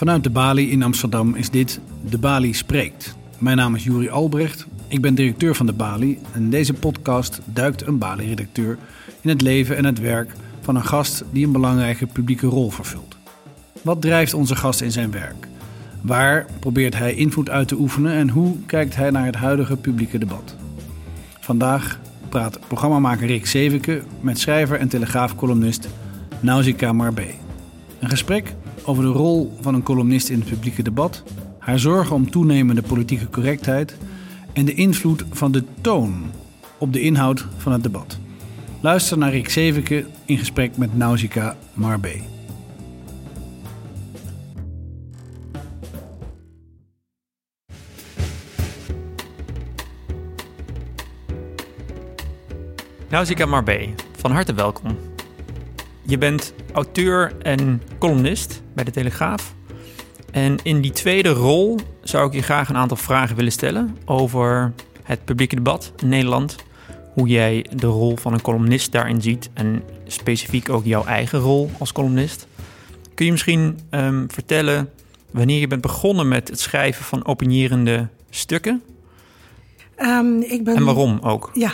Vanuit 0.00 0.24
de 0.24 0.30
Bali 0.30 0.70
in 0.70 0.82
Amsterdam 0.82 1.34
is 1.34 1.50
dit 1.50 1.80
De 2.10 2.18
Bali 2.18 2.54
Spreekt. 2.54 3.16
Mijn 3.38 3.56
naam 3.56 3.74
is 3.74 3.84
Juri 3.84 4.08
Albrecht, 4.08 4.66
ik 4.88 5.00
ben 5.00 5.14
directeur 5.14 5.54
van 5.54 5.66
de 5.66 5.72
Bali 5.72 6.18
en 6.32 6.50
deze 6.50 6.74
podcast 6.74 7.40
duikt 7.44 7.86
een 7.86 7.98
Bali-redacteur 7.98 8.78
in 9.20 9.28
het 9.28 9.40
leven 9.40 9.76
en 9.76 9.84
het 9.84 9.98
werk 9.98 10.32
van 10.60 10.76
een 10.76 10.84
gast 10.84 11.24
die 11.32 11.46
een 11.46 11.52
belangrijke 11.52 12.06
publieke 12.06 12.46
rol 12.46 12.70
vervult. 12.70 13.16
Wat 13.82 14.00
drijft 14.00 14.34
onze 14.34 14.56
gast 14.56 14.80
in 14.80 14.92
zijn 14.92 15.10
werk? 15.10 15.48
Waar 16.02 16.46
probeert 16.60 16.98
hij 16.98 17.14
invloed 17.14 17.50
uit 17.50 17.68
te 17.68 17.78
oefenen 17.78 18.12
en 18.12 18.28
hoe 18.28 18.56
kijkt 18.66 18.96
hij 18.96 19.10
naar 19.10 19.26
het 19.26 19.36
huidige 19.36 19.76
publieke 19.76 20.18
debat? 20.18 20.56
Vandaag 21.40 21.98
praat 22.28 22.58
programmamaker 22.66 23.26
Rick 23.26 23.46
Zeveke 23.46 24.02
met 24.20 24.38
schrijver 24.38 24.78
en 24.78 24.88
telegraafcolumnist 24.88 25.88
Nausicaa 26.40 26.92
Marbe. 26.92 27.30
Een 27.98 28.08
gesprek 28.08 28.54
over 28.84 29.02
de 29.02 29.10
rol 29.10 29.56
van 29.60 29.74
een 29.74 29.82
columnist 29.82 30.28
in 30.28 30.38
het 30.38 30.48
publieke 30.48 30.82
debat, 30.82 31.22
haar 31.58 31.78
zorgen 31.78 32.16
om 32.16 32.30
toenemende 32.30 32.82
politieke 32.82 33.28
correctheid 33.30 33.96
en 34.52 34.64
de 34.64 34.74
invloed 34.74 35.24
van 35.30 35.52
de 35.52 35.64
toon 35.80 36.30
op 36.78 36.92
de 36.92 37.00
inhoud 37.00 37.46
van 37.56 37.72
het 37.72 37.82
debat. 37.82 38.18
Luister 38.80 39.18
naar 39.18 39.30
Rick 39.30 39.48
Zeveke 39.48 40.06
in 40.24 40.38
gesprek 40.38 40.76
met 40.76 40.96
Nausicaa 40.96 41.56
Marbe. 41.74 42.16
Nausicaa 53.08 53.46
Marbe, 53.46 53.88
van 54.16 54.30
harte 54.30 54.54
welkom. 54.54 54.96
Je 56.02 56.18
bent 56.18 56.54
auteur 56.72 57.32
en 57.42 57.82
columnist 57.98 58.62
bij 58.74 58.84
de 58.84 58.90
Telegraaf. 58.90 59.54
En 60.30 60.58
in 60.62 60.80
die 60.80 60.90
tweede 60.90 61.28
rol 61.28 61.78
zou 62.02 62.26
ik 62.26 62.32
je 62.32 62.42
graag 62.42 62.68
een 62.68 62.76
aantal 62.76 62.96
vragen 62.96 63.36
willen 63.36 63.52
stellen 63.52 63.96
over 64.04 64.72
het 65.02 65.24
publieke 65.24 65.54
debat 65.54 65.92
in 66.02 66.08
Nederland. 66.08 66.56
Hoe 67.14 67.28
jij 67.28 67.66
de 67.74 67.86
rol 67.86 68.16
van 68.16 68.32
een 68.32 68.42
columnist 68.42 68.92
daarin 68.92 69.22
ziet 69.22 69.50
en 69.54 69.82
specifiek 70.06 70.68
ook 70.68 70.84
jouw 70.84 71.04
eigen 71.04 71.38
rol 71.38 71.70
als 71.78 71.92
columnist. 71.92 72.46
Kun 73.14 73.24
je 73.24 73.30
misschien 73.30 73.78
ehm, 73.90 74.24
vertellen 74.28 74.90
wanneer 75.30 75.60
je 75.60 75.66
bent 75.66 75.80
begonnen 75.80 76.28
met 76.28 76.48
het 76.48 76.60
schrijven 76.60 77.04
van 77.04 77.26
opinierende 77.26 78.08
stukken? 78.30 78.82
Um, 79.98 80.42
ik 80.42 80.64
ben, 80.64 80.76
en 80.76 80.84
waarom 80.84 81.18
ook? 81.22 81.50
Ja, 81.54 81.72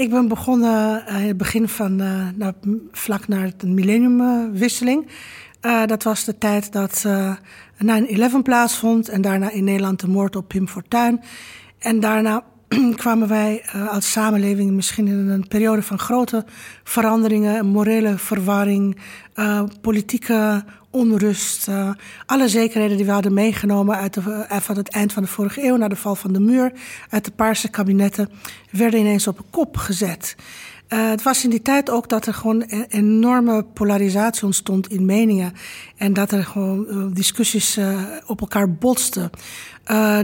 ik 0.00 0.10
ben 0.10 0.28
begonnen 0.28 1.04
uh, 1.08 1.20
in 1.20 1.28
het 1.28 1.36
begin 1.36 1.68
van, 1.68 2.00
uh, 2.00 2.28
nou, 2.34 2.52
vlak 2.92 3.28
na 3.28 3.50
de 3.56 3.66
millenniumwisseling. 3.66 5.06
Uh, 5.62 5.86
dat 5.86 6.02
was 6.02 6.24
de 6.24 6.38
tijd 6.38 6.72
dat 6.72 7.06
9-11 7.06 7.86
plaatsvond 8.42 9.08
en 9.08 9.20
daarna 9.22 9.50
in 9.50 9.64
Nederland 9.64 10.00
de 10.00 10.08
moord 10.08 10.36
op 10.36 10.48
Pim 10.48 10.68
Fortuyn. 10.68 11.20
En 11.78 12.00
daarna 12.00 12.44
kwamen 12.96 13.28
wij 13.28 13.64
als 13.88 14.10
samenleving 14.10 14.70
misschien 14.70 15.06
in 15.06 15.28
een 15.28 15.48
periode 15.48 15.82
van 15.82 15.98
grote 15.98 16.44
veranderingen, 16.84 17.66
morele 17.66 18.18
verwarring, 18.18 18.96
politieke 19.80 20.64
onrust. 20.90 21.68
Uh, 21.68 21.90
alle 22.26 22.48
zekerheden 22.48 22.96
die 22.96 23.06
we 23.06 23.12
hadden 23.12 23.34
meegenomen 23.34 23.96
uit 23.96 24.14
de, 24.14 24.46
van 24.48 24.76
het 24.76 24.88
eind 24.88 25.12
van 25.12 25.22
de 25.22 25.28
vorige 25.28 25.64
eeuw, 25.64 25.76
na 25.76 25.88
de 25.88 25.96
val 25.96 26.14
van 26.14 26.32
de 26.32 26.40
muur, 26.40 26.72
uit 27.08 27.24
de 27.24 27.30
Paarse 27.30 27.68
kabinetten, 27.68 28.28
werden 28.70 29.00
ineens 29.00 29.26
op 29.26 29.38
een 29.38 29.50
kop 29.50 29.76
gezet. 29.76 30.36
Uh, 30.92 31.08
het 31.08 31.22
was 31.22 31.44
in 31.44 31.50
die 31.50 31.62
tijd 31.62 31.90
ook 31.90 32.08
dat 32.08 32.26
er 32.26 32.34
gewoon 32.34 32.64
een 32.66 32.86
enorme 32.88 33.62
polarisatie 33.62 34.44
ontstond 34.44 34.88
in 34.88 35.04
meningen. 35.04 35.52
En 35.96 36.12
dat 36.12 36.32
er 36.32 36.44
gewoon 36.44 36.86
uh, 36.88 37.14
discussies 37.14 37.78
uh, 37.78 38.00
op 38.26 38.40
elkaar 38.40 38.70
botsten. 38.70 39.30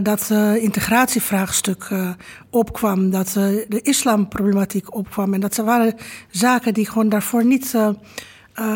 dat 0.03 0.29
integratievraagstuk 0.59 1.89
opkwam. 2.49 3.09
Dat 3.09 3.29
de 3.67 3.79
islamproblematiek 3.81 4.95
opkwam. 4.95 5.33
En 5.33 5.39
dat 5.39 5.55
waren 5.55 5.95
zaken 6.29 6.73
die 6.73 6.87
gewoon 6.87 7.09
daarvoor 7.09 7.45
niet 7.45 7.75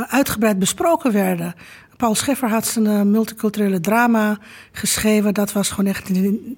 uitgebreid 0.08 0.60
besproken 0.60 1.12
werden. 1.12 1.56
Paul 2.02 2.16
Scheffer 2.16 2.50
had 2.50 2.68
zijn 2.68 2.86
uh, 2.86 3.02
multiculturele 3.02 3.80
drama 3.80 4.40
geschreven. 4.72 5.34
Dat 5.34 5.52
was 5.52 5.70
gewoon 5.70 5.90
echt 5.90 6.10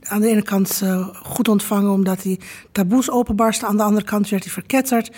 aan 0.04 0.22
de 0.22 0.28
ene 0.28 0.42
kant 0.42 0.82
uh, 0.84 1.08
goed 1.24 1.48
ontvangen 1.48 1.92
omdat 1.92 2.24
hij 2.24 2.40
taboes 2.72 3.10
openbarstte. 3.10 3.66
Aan 3.66 3.78
de 3.78 3.84
andere 3.84 4.06
kant 4.06 4.30
werd 4.30 4.44
hij 4.44 4.54
verketterd. 4.54 5.12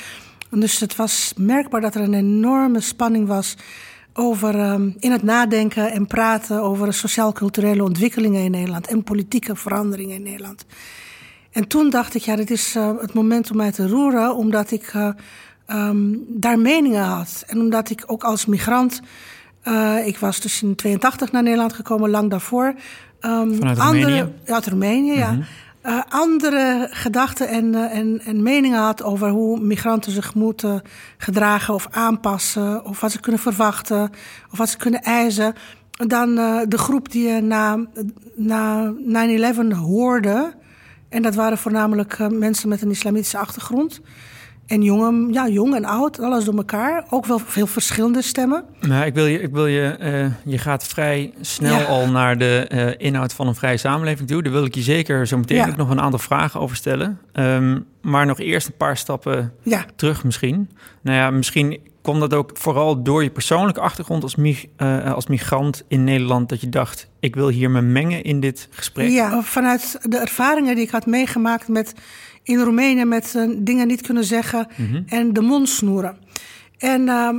Dus 0.50 0.80
het 0.80 0.96
was 0.96 1.34
merkbaar 1.38 1.82
dat 1.82 1.96
er 1.96 2.02
een 2.02 2.14
enorme 2.14 2.80
spanning 2.80 3.28
was 3.28 3.56
over 4.14 4.72
um, 4.72 4.96
in 5.00 5.12
het 5.12 5.24
nadenken 5.24 5.92
en 5.92 6.08
praten 6.08 6.62
over 6.62 6.94
sociaal-culturele 6.94 7.84
ontwikkelingen 7.84 8.44
in 8.44 8.52
Nederland 8.52 8.88
en 8.88 9.04
politieke 9.04 9.56
veranderingen 9.56 10.16
in 10.16 10.24
Nederland. 10.24 10.66
En 11.52 11.68
toen 11.68 11.90
dacht 11.90 12.16
ik, 12.16 12.22
ja, 12.22 12.36
dit 12.36 12.52
is 12.52 12.76
uh, 12.76 12.92
het 13.00 13.14
moment 13.14 13.52
om 13.52 13.58
mij 13.58 13.72
te 13.72 13.88
roeren, 13.88 14.36
omdat 14.36 14.72
ik 14.72 14.94
um, 15.68 16.26
daar 16.28 16.60
meningen 16.60 17.04
had. 17.04 17.44
En 17.48 17.60
omdat 17.60 17.90
ik 17.90 18.04
ook 18.06 18.24
als 18.24 18.46
migrant 18.46 19.02
uh, 19.68 20.08
ik 20.08 20.18
was 20.18 20.40
dus 20.40 20.62
in 20.62 20.76
82 20.76 21.32
naar 21.32 21.44
Nederland 21.44 21.74
gekomen, 21.74 22.10
lang 22.10 22.30
daarvoor. 22.30 22.74
Um, 23.22 23.56
Vanuit 23.56 23.80
andere, 23.80 24.02
Roemenië? 24.02 24.34
Uit 24.46 24.68
Roemenië, 24.68 25.18
ja. 25.18 25.38
Uh, 25.86 26.02
andere 26.10 26.88
gedachten 26.92 27.48
en, 27.48 27.74
uh, 27.74 27.98
en, 27.98 28.22
en 28.26 28.44
meningen 28.44 28.80
had 28.80 29.04
over 29.04 29.30
hoe 29.30 29.60
migranten 29.60 30.12
zich 30.12 30.34
moeten 30.34 30.82
gedragen 31.18 31.74
of 31.74 31.88
aanpassen, 31.92 32.86
of 32.86 33.02
wat 33.02 33.12
ze 33.12 33.20
kunnen 33.20 33.42
verwachten, 33.42 34.12
of 34.52 34.58
wat 34.58 34.70
ze 34.70 34.78
kunnen 34.78 35.02
eisen, 35.02 35.54
dan 35.92 36.36
de 36.68 36.78
groep 36.78 37.12
die 37.12 37.28
je 37.28 37.42
na, 37.42 37.86
na 38.36 38.94
9-11 39.74 39.78
hoorde. 39.78 40.54
En 41.10 41.22
dat 41.22 41.36
waren 41.36 41.58
voornamelijk 41.58 42.30
mensen 42.30 42.70
met 42.70 42.82
een 42.82 42.90
islamitische 42.90 43.38
achtergrond. 43.38 44.02
En 44.66 44.82
jong, 44.82 45.34
ja, 45.34 45.48
jong 45.48 45.76
en 45.76 45.86
oud, 45.86 46.20
alles 46.20 46.44
door 46.44 46.56
elkaar. 46.56 47.06
Ook 47.10 47.26
wel 47.26 47.40
veel 47.40 47.68
verschillende 47.68 48.22
stemmen. 48.22 48.64
Nou, 48.82 49.06
ik 49.06 49.14
wil 49.14 49.26
je, 49.26 49.42
ik 49.42 49.54
wil 49.54 49.68
je, 49.68 49.98
uh, 50.02 50.52
je 50.54 50.58
gaat 50.58 50.88
vrij 50.88 51.34
snel 51.42 51.80
ja. 51.80 51.84
al 51.84 52.10
naar 52.10 52.38
de 52.38 52.70
uh, 52.74 53.08
inhoud 53.08 53.34
van 53.34 53.48
een 53.48 53.56
vrije 53.56 53.78
samenleving 53.78 54.28
toe. 54.28 54.44
Daar 54.44 54.52
wil 54.52 54.66
ik 54.66 54.76
je 54.76 54.82
zeker 54.82 55.28
zo 55.28 55.38
meteen 55.38 55.58
ja. 55.58 55.68
ook 55.68 55.76
nog 55.76 55.90
een 55.90 56.02
aantal 56.02 56.20
vragen 56.20 56.60
over 56.60 56.76
stellen. 56.76 57.20
Um, 57.34 57.86
maar 58.02 58.26
nog 58.26 58.40
eerst 58.40 58.68
een 58.68 58.78
paar 58.78 58.98
stappen 58.98 59.54
ja. 59.64 59.86
terug 59.96 60.24
misschien. 60.24 60.70
Nou 61.02 61.18
ja, 61.18 61.30
misschien 61.30 61.80
kwam 62.02 62.20
dat 62.20 62.34
ook 62.34 62.52
vooral 62.54 63.04
door 63.04 63.24
je 63.24 63.30
persoonlijke 63.30 63.82
achtergrond 63.82 64.24
als, 64.24 64.36
mig 64.36 64.66
uh, 64.78 65.14
als 65.14 65.28
migrant 65.28 65.84
in 65.88 66.04
Nederland... 66.04 66.50
dat 66.50 66.62
je 66.62 66.70
dacht, 66.70 67.10
ik 67.20 67.36
wil 67.36 67.48
hier 67.48 67.72
me 67.72 67.82
mengen 67.82 68.24
in 68.24 68.40
dit 68.40 68.68
gesprek? 68.72 69.10
Ja, 69.10 69.42
vanuit 69.42 69.98
de 70.02 70.18
ervaringen 70.18 70.76
die 70.76 70.84
ik 70.84 70.92
had 70.92 71.06
meegemaakt 71.06 71.68
met 71.68 71.94
in 72.46 72.60
Roemenië 72.60 73.06
met 73.06 73.48
dingen 73.58 73.88
niet 73.88 74.02
kunnen 74.02 74.24
zeggen 74.24 74.68
mm 74.76 74.88
-hmm. 74.88 75.04
en 75.08 75.34
de 75.34 75.42
mond 75.42 75.70
snoeren. 75.70 76.18
En 76.78 77.02
uh, 77.02 77.30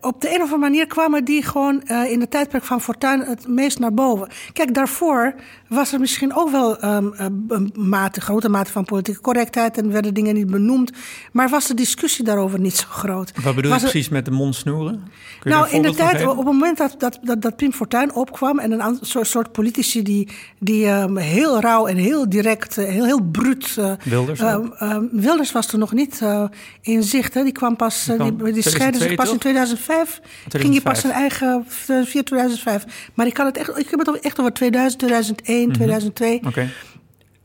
op 0.00 0.20
de 0.20 0.28
een 0.28 0.34
of 0.34 0.52
andere 0.52 0.58
manier 0.58 0.86
kwamen 0.86 1.24
die 1.24 1.42
gewoon 1.42 1.82
uh, 1.86 2.10
in 2.10 2.18
de 2.18 2.28
tijdperk 2.28 2.64
van 2.64 2.80
Fortuin 2.80 3.20
het 3.20 3.48
meest 3.48 3.78
naar 3.78 3.94
boven. 3.94 4.28
Kijk, 4.52 4.74
daarvoor 4.74 5.34
was 5.72 5.92
er 5.92 6.00
misschien 6.00 6.34
ook 6.34 6.50
wel 6.50 6.84
um, 6.84 7.14
een 7.48 7.72
mate, 7.74 8.20
grote 8.20 8.48
mate 8.48 8.72
van 8.72 8.84
politieke 8.84 9.20
correctheid 9.20 9.78
en 9.78 9.92
werden 9.92 10.14
dingen 10.14 10.34
niet 10.34 10.50
benoemd. 10.50 10.90
Maar 11.32 11.48
was 11.48 11.66
de 11.66 11.74
discussie 11.74 12.24
daarover 12.24 12.60
niet 12.60 12.76
zo 12.76 12.86
groot. 12.88 13.32
Wat 13.42 13.54
bedoel 13.54 13.72
je 13.72 13.78
precies 13.78 14.08
met 14.08 14.24
de 14.24 14.30
mond 14.30 14.54
snoeren? 14.54 15.02
nou, 15.42 15.70
in 15.70 15.82
de 15.82 15.94
tijd, 15.94 16.26
op 16.26 16.36
het 16.36 16.44
moment 16.44 16.78
dat, 16.78 16.94
dat, 16.98 17.18
dat, 17.22 17.42
dat 17.42 17.56
Pim 17.56 17.72
Fortuyn 17.72 18.14
opkwam 18.14 18.58
en 18.58 18.72
een 18.72 18.98
soort, 19.00 19.26
soort 19.26 19.52
politici 19.52 20.02
die, 20.02 20.28
die 20.58 20.88
um, 20.88 21.16
heel 21.16 21.60
rauw 21.60 21.86
en 21.86 21.96
heel 21.96 22.28
direct, 22.28 22.78
uh, 22.78 22.88
heel, 22.88 23.04
heel 23.04 23.22
bruut. 23.22 23.76
Uh, 23.78 23.92
Wilders? 24.04 24.40
Uh, 24.40 24.96
Wilders 25.12 25.52
was 25.52 25.72
er 25.72 25.78
nog 25.78 25.92
niet 25.92 26.22
in 26.80 27.02
zicht. 27.02 27.34
Hè. 27.34 27.42
Die 27.42 27.52
kwam 27.52 27.76
pas, 27.76 28.10
die, 28.18 28.52
die 28.52 28.62
scheidde 28.62 28.98
zich 28.98 29.14
pas 29.14 29.30
in 29.30 29.38
2005. 29.38 29.80
2005. 29.82 30.20
Ging 30.48 30.72
hij 30.72 30.82
pas 30.82 31.00
zijn 31.00 31.12
eigen, 31.12 31.64
via 32.06 32.22
2005. 32.22 33.10
Maar 33.14 33.26
ik, 33.26 33.34
kan 33.34 33.46
het 33.46 33.56
echt, 33.56 33.78
ik 33.78 33.90
heb 33.90 33.98
het 33.98 34.20
echt 34.20 34.40
over 34.40 34.52
2000, 34.52 34.98
2001. 34.98 35.61
2002. 35.70 36.38
Mm 36.40 36.48
okay. 36.48 36.68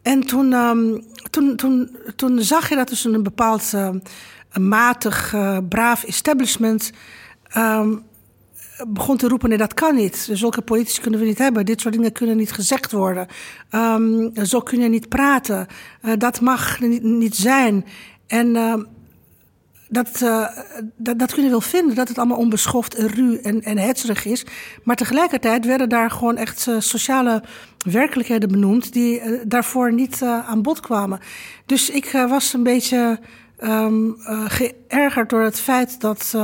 En 0.01 0.21
toen, 0.21 0.53
um, 0.53 1.03
toen, 1.29 1.55
toen, 1.55 1.97
toen 2.15 2.41
zag 2.41 2.69
je 2.69 2.75
dat 2.75 2.87
dus 2.87 3.03
een 3.03 3.23
bepaald 3.23 3.71
uh, 3.75 3.89
een 4.51 4.67
matig, 4.67 5.33
uh, 5.33 5.57
braaf 5.69 6.03
establishment 6.03 6.91
um, 7.57 8.03
begon 8.87 9.17
te 9.17 9.27
roepen: 9.27 9.49
nee, 9.49 9.57
dat 9.57 9.73
kan 9.73 9.95
niet. 9.95 10.29
Zulke 10.31 10.61
politici 10.61 11.01
kunnen 11.01 11.19
we 11.19 11.25
niet 11.25 11.37
hebben. 11.37 11.65
Dit 11.65 11.81
soort 11.81 11.93
dingen 11.93 12.11
kunnen 12.11 12.37
niet 12.37 12.51
gezegd 12.51 12.91
worden. 12.91 13.27
Um, 13.71 14.31
zo 14.45 14.59
kun 14.59 14.79
je 14.79 14.89
niet 14.89 15.09
praten. 15.09 15.67
Uh, 16.01 16.13
dat 16.17 16.41
mag 16.41 16.79
niet, 16.79 17.03
niet 17.03 17.35
zijn. 17.35 17.85
En 18.27 18.55
dat, 19.89 20.21
uh, 20.23 20.47
dat, 20.95 21.19
dat 21.19 21.33
kun 21.33 21.43
je 21.43 21.49
wel 21.49 21.61
vinden, 21.61 21.95
dat 21.95 22.07
het 22.07 22.17
allemaal 22.17 22.37
onbeschoft 22.37 22.95
en 22.95 23.07
ruw 23.07 23.37
en, 23.37 23.61
en 23.61 23.77
hetzerig 23.77 24.25
is. 24.25 24.45
Maar 24.83 24.95
tegelijkertijd 24.95 25.65
werden 25.65 25.89
daar 25.89 26.11
gewoon 26.11 26.37
echt 26.37 26.67
uh, 26.67 26.75
sociale 26.79 27.43
werkelijkheden 27.77 28.49
benoemd 28.49 28.93
die 28.93 29.21
uh, 29.21 29.41
daarvoor 29.47 29.93
niet 29.93 30.21
aan 30.21 30.61
bod 30.61 30.79
kwamen. 30.79 31.19
Dus 31.65 31.89
ik 31.89 32.11
was 32.11 32.53
een 32.53 32.63
beetje 32.63 33.19
um, 33.63 34.15
geërgerd 34.47 35.29
door 35.29 35.43
het 35.43 35.59
feit 35.59 36.01
dat, 36.01 36.35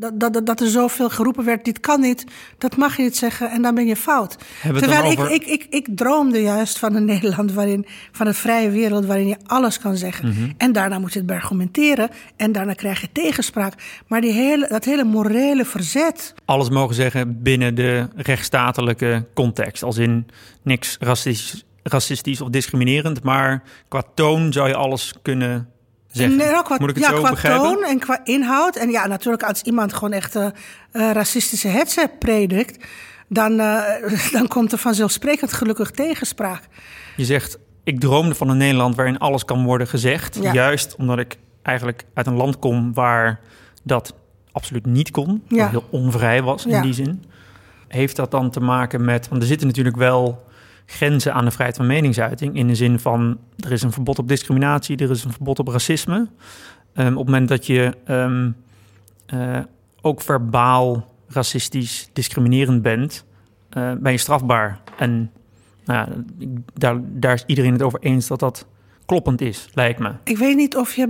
Dat, 0.00 0.20
dat, 0.20 0.46
dat 0.46 0.60
er 0.60 0.68
zoveel 0.68 1.10
geroepen 1.10 1.44
werd, 1.44 1.64
dit 1.64 1.80
kan 1.80 2.00
niet, 2.00 2.24
dat 2.58 2.76
mag 2.76 2.96
je 2.96 3.02
niet 3.02 3.16
zeggen 3.16 3.50
en 3.50 3.62
dan 3.62 3.74
ben 3.74 3.86
je 3.86 3.96
fout. 3.96 4.36
Hebben 4.60 4.82
Terwijl 4.82 5.10
ik, 5.10 5.18
ik, 5.18 5.46
ik, 5.46 5.66
ik 5.70 5.88
droomde 5.96 6.42
juist 6.42 6.78
van 6.78 6.94
een 6.94 7.04
Nederland 7.14 7.52
waarin, 7.52 7.86
van 8.12 8.26
een 8.26 8.34
vrije 8.34 8.70
wereld 8.70 9.06
waarin 9.06 9.26
je 9.26 9.36
alles 9.46 9.78
kan 9.78 9.96
zeggen. 9.96 10.28
Mhm. 10.28 10.50
En 10.56 10.72
daarna 10.72 10.98
moet 10.98 11.12
je 11.12 11.18
het 11.18 11.28
beargumenteren 11.28 12.10
en 12.36 12.52
daarna 12.52 12.72
krijg 12.72 13.00
je 13.00 13.12
tegenspraak. 13.12 13.74
Maar 14.06 14.20
die 14.20 14.32
hele, 14.32 14.68
dat 14.68 14.84
hele 14.84 15.04
morele 15.04 15.64
verzet, 15.64 16.34
alles 16.44 16.70
mogen 16.70 16.94
zeggen 16.94 17.42
binnen 17.42 17.74
de 17.74 18.08
rechtsstatelijke 18.16 19.26
context. 19.34 19.82
Als 19.82 19.96
in 19.96 20.26
niks 20.62 20.96
racistisch, 21.00 21.64
racistisch 21.82 22.40
of 22.40 22.48
discriminerend, 22.48 23.22
maar 23.22 23.62
qua 23.88 24.02
toon 24.14 24.52
zou 24.52 24.68
je 24.68 24.74
alles 24.74 25.14
kunnen 25.22 25.68
zeggen. 26.18 26.36
Nee, 26.36 26.50
nou, 26.50 26.64
qua, 26.64 26.76
Moet 26.78 26.88
ik 26.88 26.94
het 26.94 27.04
ja, 27.04 27.10
zo 27.10 27.20
qua 27.20 27.30
begrijpen? 27.30 27.62
toon 27.62 27.84
en 27.84 27.98
qua 27.98 28.20
inhoud. 28.24 28.76
En 28.76 28.90
ja, 28.90 29.06
natuurlijk 29.06 29.42
als 29.42 29.62
iemand 29.62 29.92
gewoon 29.92 30.12
echt 30.12 30.36
eh, 30.36 30.46
eh, 30.46 30.52
racistische 31.12 31.68
hetze 31.68 32.10
predikt... 32.18 32.84
Dan, 33.28 33.60
eh, 33.60 33.82
dan 34.32 34.48
komt 34.48 34.72
er 34.72 34.78
vanzelfsprekend 34.78 35.52
gelukkig 35.52 35.90
tegenspraak. 35.90 36.62
Je 37.16 37.24
zegt, 37.24 37.58
ik 37.84 38.00
droomde 38.00 38.34
van 38.34 38.48
een 38.48 38.56
Nederland 38.56 38.96
waarin 38.96 39.18
alles 39.18 39.44
kan 39.44 39.64
worden 39.64 39.86
gezegd. 39.86 40.38
Ja. 40.40 40.52
Juist 40.52 40.96
omdat 40.96 41.18
ik 41.18 41.36
eigenlijk 41.62 42.04
uit 42.14 42.26
een 42.26 42.36
land 42.36 42.58
kom 42.58 42.94
waar 42.94 43.40
dat 43.82 44.14
absoluut 44.52 44.86
niet 44.86 45.10
kon. 45.10 45.42
Ja. 45.48 45.68
Heel 45.70 45.84
onvrij 45.90 46.42
was 46.42 46.64
in 46.64 46.70
Ja. 46.70 46.82
die 46.82 46.92
zin. 46.92 47.24
Heeft 47.88 48.16
dat 48.16 48.30
dan 48.30 48.50
te 48.50 48.60
maken 48.60 49.04
met... 49.04 49.28
Want 49.28 49.42
er 49.42 49.48
zitten 49.48 49.66
natuurlijk 49.66 49.96
wel 49.96 50.46
grenzen 50.90 51.34
aan 51.34 51.44
de 51.44 51.50
vrijheid 51.50 51.76
van 51.76 51.86
meningsuiting. 51.86 52.56
In 52.56 52.66
de 52.66 52.74
zin 52.74 52.98
van, 52.98 53.38
er 53.56 53.72
is 53.72 53.82
een 53.82 53.92
verbod 53.92 54.18
op 54.18 54.28
discriminatie, 54.28 54.96
er 54.96 55.10
is 55.10 55.24
een 55.24 55.32
verbod 55.32 55.58
op 55.58 55.68
racisme. 55.68 56.28
Ehm, 56.94 57.12
op 57.12 57.16
het 57.16 57.24
moment 57.24 57.48
dat 57.48 57.66
je 57.66 57.96
ehm, 58.04 58.50
eh, 59.26 59.58
ook 60.00 60.20
verbaal 60.20 61.14
racistisch 61.28 62.08
discriminerend 62.12 62.82
bent... 62.82 63.24
eh, 63.70 63.92
ben 64.00 64.12
je 64.12 64.18
strafbaar. 64.18 64.80
En 64.96 65.30
nou, 65.84 66.08
daar, 66.74 67.00
daar 67.02 67.34
is 67.34 67.44
iedereen 67.46 67.72
het 67.72 67.82
over 67.82 68.00
eens 68.00 68.26
dat 68.26 68.40
dat 68.40 68.66
kloppend 69.06 69.40
is, 69.40 69.68
lijkt 69.74 69.98
me. 69.98 70.12
Ik 70.24 70.38
weet 70.38 70.56
niet 70.56 70.76
of 70.76 70.94
je, 70.94 71.08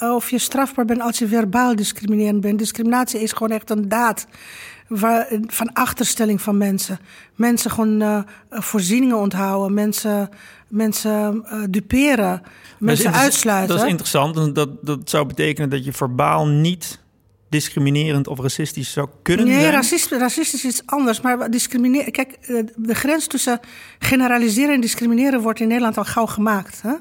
eh, 0.00 0.14
of 0.14 0.30
je 0.30 0.38
strafbaar 0.38 0.84
bent 0.84 1.00
als 1.00 1.18
je 1.18 1.28
verbaal 1.28 1.76
discriminerend 1.76 2.40
bent. 2.40 2.58
Discriminatie 2.58 3.20
is 3.20 3.32
gewoon 3.32 3.50
echt 3.50 3.70
een 3.70 3.88
daad 3.88 4.26
van 5.46 5.72
achterstelling 5.72 6.40
van 6.42 6.56
mensen. 6.58 6.98
Mensen 7.34 7.70
gewoon 7.70 8.02
eh, 8.02 8.18
voorzieningen 8.50 9.16
onthouden, 9.18 9.74
mensen, 9.74 10.28
mensen 10.68 11.44
eh, 11.46 11.62
duperen, 11.70 12.30
Dat 12.40 12.40
is 12.42 12.76
mensen 12.78 13.04
inter- 13.06 13.20
uitsluiten. 13.20 13.76
Dat 13.76 13.84
is 13.84 13.90
interessant. 13.90 14.54
Dat, 14.54 14.68
dat 14.86 15.10
zou 15.10 15.26
betekenen 15.26 15.70
dat 15.70 15.84
je 15.84 15.92
verbaal 15.92 16.46
niet 16.46 17.02
discriminerend 17.48 18.28
of 18.28 18.38
racistisch 18.38 18.92
zou 18.92 19.08
kunnen 19.22 19.46
Nee, 19.46 19.60
zijn. 19.60 19.72
racist, 19.72 20.10
racistisch 20.10 20.64
is 20.64 20.70
iets 20.70 20.82
anders. 20.86 21.20
Maar 21.20 21.50
discrimineren. 21.50 22.12
Kijk, 22.12 22.32
eh, 22.40 22.62
de 22.76 22.94
grens 22.94 23.26
tussen 23.26 23.60
generaliseren 23.98 24.74
en 24.74 24.80
discrimineren 24.80 25.40
wordt 25.40 25.60
in 25.60 25.68
Nederland 25.68 25.98
al 25.98 26.04
gauw 26.04 26.26
gemaakt. 26.26 26.82
Hè? 26.82 26.92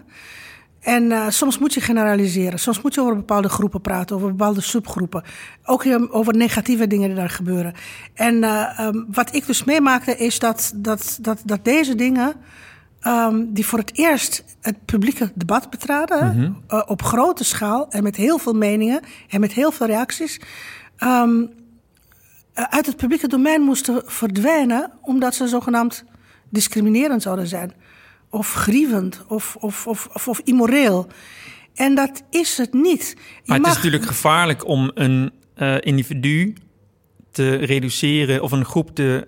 En 0.83 1.11
eh, 1.11 1.29
soms 1.29 1.57
moet 1.57 1.73
je 1.73 1.81
generaliseren. 1.81 2.59
Soms 2.59 2.81
moet 2.81 2.93
je 2.93 3.01
over 3.01 3.15
bepaalde 3.15 3.49
groepen 3.49 3.81
praten, 3.81 4.15
over 4.15 4.27
bepaalde 4.27 4.61
subgroepen. 4.61 5.23
Ook 5.63 5.85
over 6.09 6.35
negatieve 6.37 6.87
dingen 6.87 7.07
die 7.07 7.17
daar 7.17 7.29
gebeuren. 7.29 7.73
En 8.13 8.43
eh, 8.43 8.79
ehm, 8.79 9.03
wat 9.11 9.35
ik 9.35 9.45
dus 9.45 9.63
meemaakte 9.63 10.17
is 10.17 10.39
dat, 10.39 10.71
dat, 10.75 11.17
dat, 11.21 11.41
dat 11.45 11.65
deze 11.65 11.95
dingen. 11.95 12.33
ehm, 12.99 13.45
die 13.47 13.65
voor 13.65 13.79
het 13.79 13.97
eerst 13.97 14.43
het 14.61 14.85
publieke 14.85 15.31
debat 15.35 15.69
betraden. 15.69 16.37
hè, 16.37 16.77
eh, 16.77 16.83
op 16.85 17.01
grote 17.01 17.43
schaal 17.43 17.89
en 17.89 18.03
met 18.03 18.15
heel 18.15 18.37
veel 18.37 18.53
meningen 18.53 19.01
en 19.29 19.39
met 19.39 19.53
heel 19.53 19.71
veel 19.71 19.87
reacties. 19.87 20.39
ehm, 20.97 21.45
eh, 22.53 22.63
uit 22.69 22.85
het 22.85 22.97
publieke 22.97 23.27
domein 23.27 23.61
moesten 23.61 24.01
verdwijnen 24.05 24.91
omdat 25.01 25.35
ze 25.35 25.47
zogenaamd 25.47 26.03
discriminerend 26.49 27.21
zouden 27.21 27.47
zijn. 27.47 27.73
Of 28.33 28.53
grievend 28.53 29.23
of, 29.27 29.55
of, 29.59 29.87
of, 29.87 30.07
of, 30.13 30.27
of 30.27 30.41
immoreel. 30.43 31.07
En 31.75 31.95
dat 31.95 32.23
is 32.29 32.57
het 32.57 32.73
niet. 32.73 33.15
Je 33.17 33.41
Maar 33.45 33.57
het 33.57 33.65
mag- 33.65 33.69
is 33.77 33.83
natuurlijk 33.83 34.05
gevaarlijk 34.05 34.67
om 34.67 34.91
een 34.93 35.31
eh, 35.55 35.75
individu 35.79 36.53
te 37.31 37.55
reduceren 37.55 38.41
of 38.41 38.51
een 38.51 38.65
groep 38.65 38.95
te, 38.95 39.25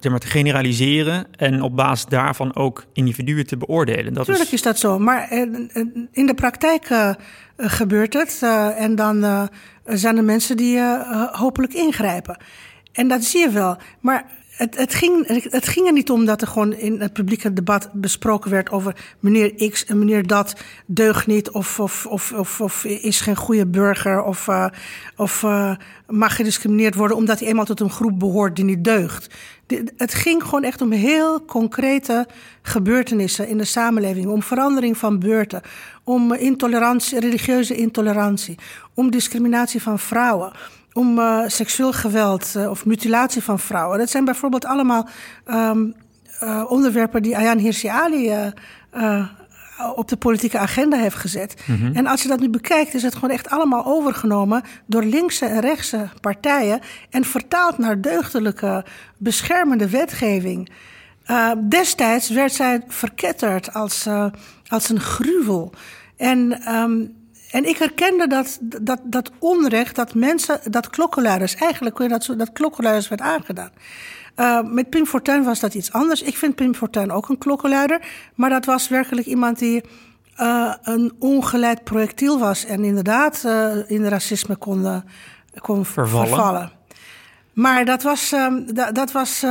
zeg 0.00 0.10
maar, 0.10 0.20
te 0.20 0.26
generaliseren 0.26 1.26
en 1.36 1.62
op 1.62 1.76
basis 1.76 2.06
daarvan 2.06 2.54
ook 2.56 2.84
individuen 2.92 3.46
te 3.46 3.56
beoordelen. 3.56 4.04
Dat 4.04 4.14
Natuurlijk 4.14 4.46
is, 4.46 4.52
is 4.52 4.62
dat 4.62 4.78
zo, 4.78 4.98
maar 4.98 5.32
in 6.12 6.26
de 6.26 6.34
praktijk 6.34 6.88
gebeurt 7.56 8.12
het. 8.12 8.38
en 8.76 8.94
dan 8.94 9.48
zijn 9.84 10.16
er 10.16 10.24
mensen 10.24 10.56
die 10.56 10.80
hopelijk 11.32 11.72
ingrijpen. 11.74 12.36
En 12.92 13.08
dat 13.08 13.24
zie 13.24 13.40
je 13.40 13.50
wel. 13.50 13.76
Maar 14.00 14.30
het, 14.62 14.76
het, 14.76 14.94
ging, 14.94 15.26
het 15.50 15.68
ging 15.68 15.86
er 15.86 15.92
niet 15.92 16.10
om 16.10 16.24
dat 16.24 16.40
er 16.40 16.46
gewoon 16.46 16.72
in 16.72 17.00
het 17.00 17.12
publieke 17.12 17.52
debat 17.52 17.88
besproken 17.92 18.50
werd 18.50 18.70
over 18.70 18.96
meneer 19.20 19.70
X 19.70 19.84
en 19.84 19.98
meneer 19.98 20.26
dat 20.26 20.54
deugt 20.86 21.26
niet 21.26 21.50
of, 21.50 21.80
of, 21.80 22.06
of, 22.06 22.32
of, 22.32 22.60
of 22.60 22.84
is 22.84 23.20
geen 23.20 23.36
goede 23.36 23.66
burger 23.66 24.22
of, 24.22 24.48
eh, 24.48 24.66
of 25.16 25.42
eh, 25.42 25.74
mag 26.06 26.36
gediscrimineerd 26.36 26.94
worden 26.94 27.16
omdat 27.16 27.38
hij 27.38 27.48
eenmaal 27.48 27.64
tot 27.64 27.80
een 27.80 27.90
groep 27.90 28.18
behoort 28.18 28.56
die 28.56 28.64
niet 28.64 28.84
deugt. 28.84 29.34
Het 29.96 30.14
ging 30.14 30.42
gewoon 30.42 30.64
echt 30.64 30.80
om 30.80 30.92
heel 30.92 31.44
concrete 31.44 32.26
gebeurtenissen 32.62 33.48
in 33.48 33.58
de 33.58 33.64
samenleving, 33.64 34.26
om 34.26 34.42
verandering 34.42 34.96
van 34.96 35.18
beurten, 35.18 35.62
om 36.04 36.32
intolerantie, 36.32 37.20
religieuze 37.20 37.74
intolerantie, 37.74 38.58
om 38.94 39.10
discriminatie 39.10 39.82
van 39.82 39.98
vrouwen 39.98 40.52
om 40.92 41.18
eh, 41.18 41.42
seksueel 41.46 41.92
geweld 41.92 42.54
eh, 42.56 42.70
of 42.70 42.84
mutilatie 42.84 43.42
van 43.42 43.58
vrouwen. 43.58 43.98
Dat 43.98 44.10
zijn 44.10 44.24
bijvoorbeeld 44.24 44.64
allemaal 44.64 45.08
ehm, 45.44 45.90
eh, 46.40 46.64
onderwerpen 46.68 47.22
die 47.22 47.36
Ayaan 47.36 47.58
Hirsi 47.58 47.88
Ali 47.88 48.52
op 49.94 50.08
de 50.08 50.16
politieke 50.16 50.58
agenda 50.58 50.96
heeft 50.96 51.16
gezet. 51.16 51.64
En 51.92 52.06
als 52.06 52.22
je 52.22 52.28
dat 52.28 52.40
nu 52.40 52.48
bekijkt, 52.48 52.94
is 52.94 53.02
het 53.02 53.14
gewoon 53.14 53.30
echt 53.30 53.50
allemaal 53.50 53.84
overgenomen 53.86 54.62
door 54.86 55.04
linkse 55.04 55.46
en 55.46 55.60
rechtse 55.60 56.08
partijen 56.20 56.80
en 57.10 57.24
vertaald 57.24 57.78
naar 57.78 58.00
deugdelijke, 58.00 58.84
beschermende 59.18 59.88
wetgeving. 59.88 60.70
Destijds 61.68 62.30
werd 62.30 62.52
zij 62.52 62.82
verketterd 62.88 63.74
als, 63.74 64.06
als 64.66 64.88
een 64.88 65.00
gruwel. 65.00 65.72
En, 66.16 66.62
ehm, 66.62 67.04
en 67.52 67.68
ik 67.68 67.76
herkende 67.76 68.26
dat, 68.26 68.58
dat, 68.60 69.00
dat 69.04 69.30
onrecht, 69.38 69.96
dat 69.96 70.14
mensen, 70.14 70.60
dat 70.70 70.90
klokkenluiders, 70.90 71.54
eigenlijk 71.54 71.94
kun 71.94 72.04
je 72.04 72.10
dat 72.10 72.24
zo, 72.24 72.36
dat 72.36 72.52
klokkenluiders 72.52 73.08
werd 73.08 73.20
aangedaan. 73.20 73.70
Uh, 74.36 74.62
met 74.62 74.90
Pim 74.90 75.06
Fortuyn 75.06 75.44
was 75.44 75.60
dat 75.60 75.74
iets 75.74 75.92
anders. 75.92 76.22
Ik 76.22 76.36
vind 76.36 76.54
Pim 76.54 76.74
Fortuyn 76.74 77.10
ook 77.10 77.28
een 77.28 77.38
klokkenluider. 77.38 78.00
Maar 78.34 78.50
dat 78.50 78.64
was 78.64 78.88
werkelijk 78.88 79.26
iemand 79.26 79.58
die 79.58 79.82
uh, 80.40 80.74
een 80.82 81.12
ongeleid 81.18 81.84
projectiel 81.84 82.38
was. 82.38 82.64
En 82.64 82.84
inderdaad 82.84 83.42
uh, 83.46 83.90
in 83.90 84.04
racisme 84.04 84.56
kon, 84.56 85.02
kon 85.60 85.84
Vervallen. 85.84 86.28
vervallen. 86.28 86.72
Maar 87.52 87.84
dat 87.84 88.02
was, 88.02 88.32
um, 88.32 88.74
dat, 88.74 88.94
dat 88.94 89.12
was 89.12 89.44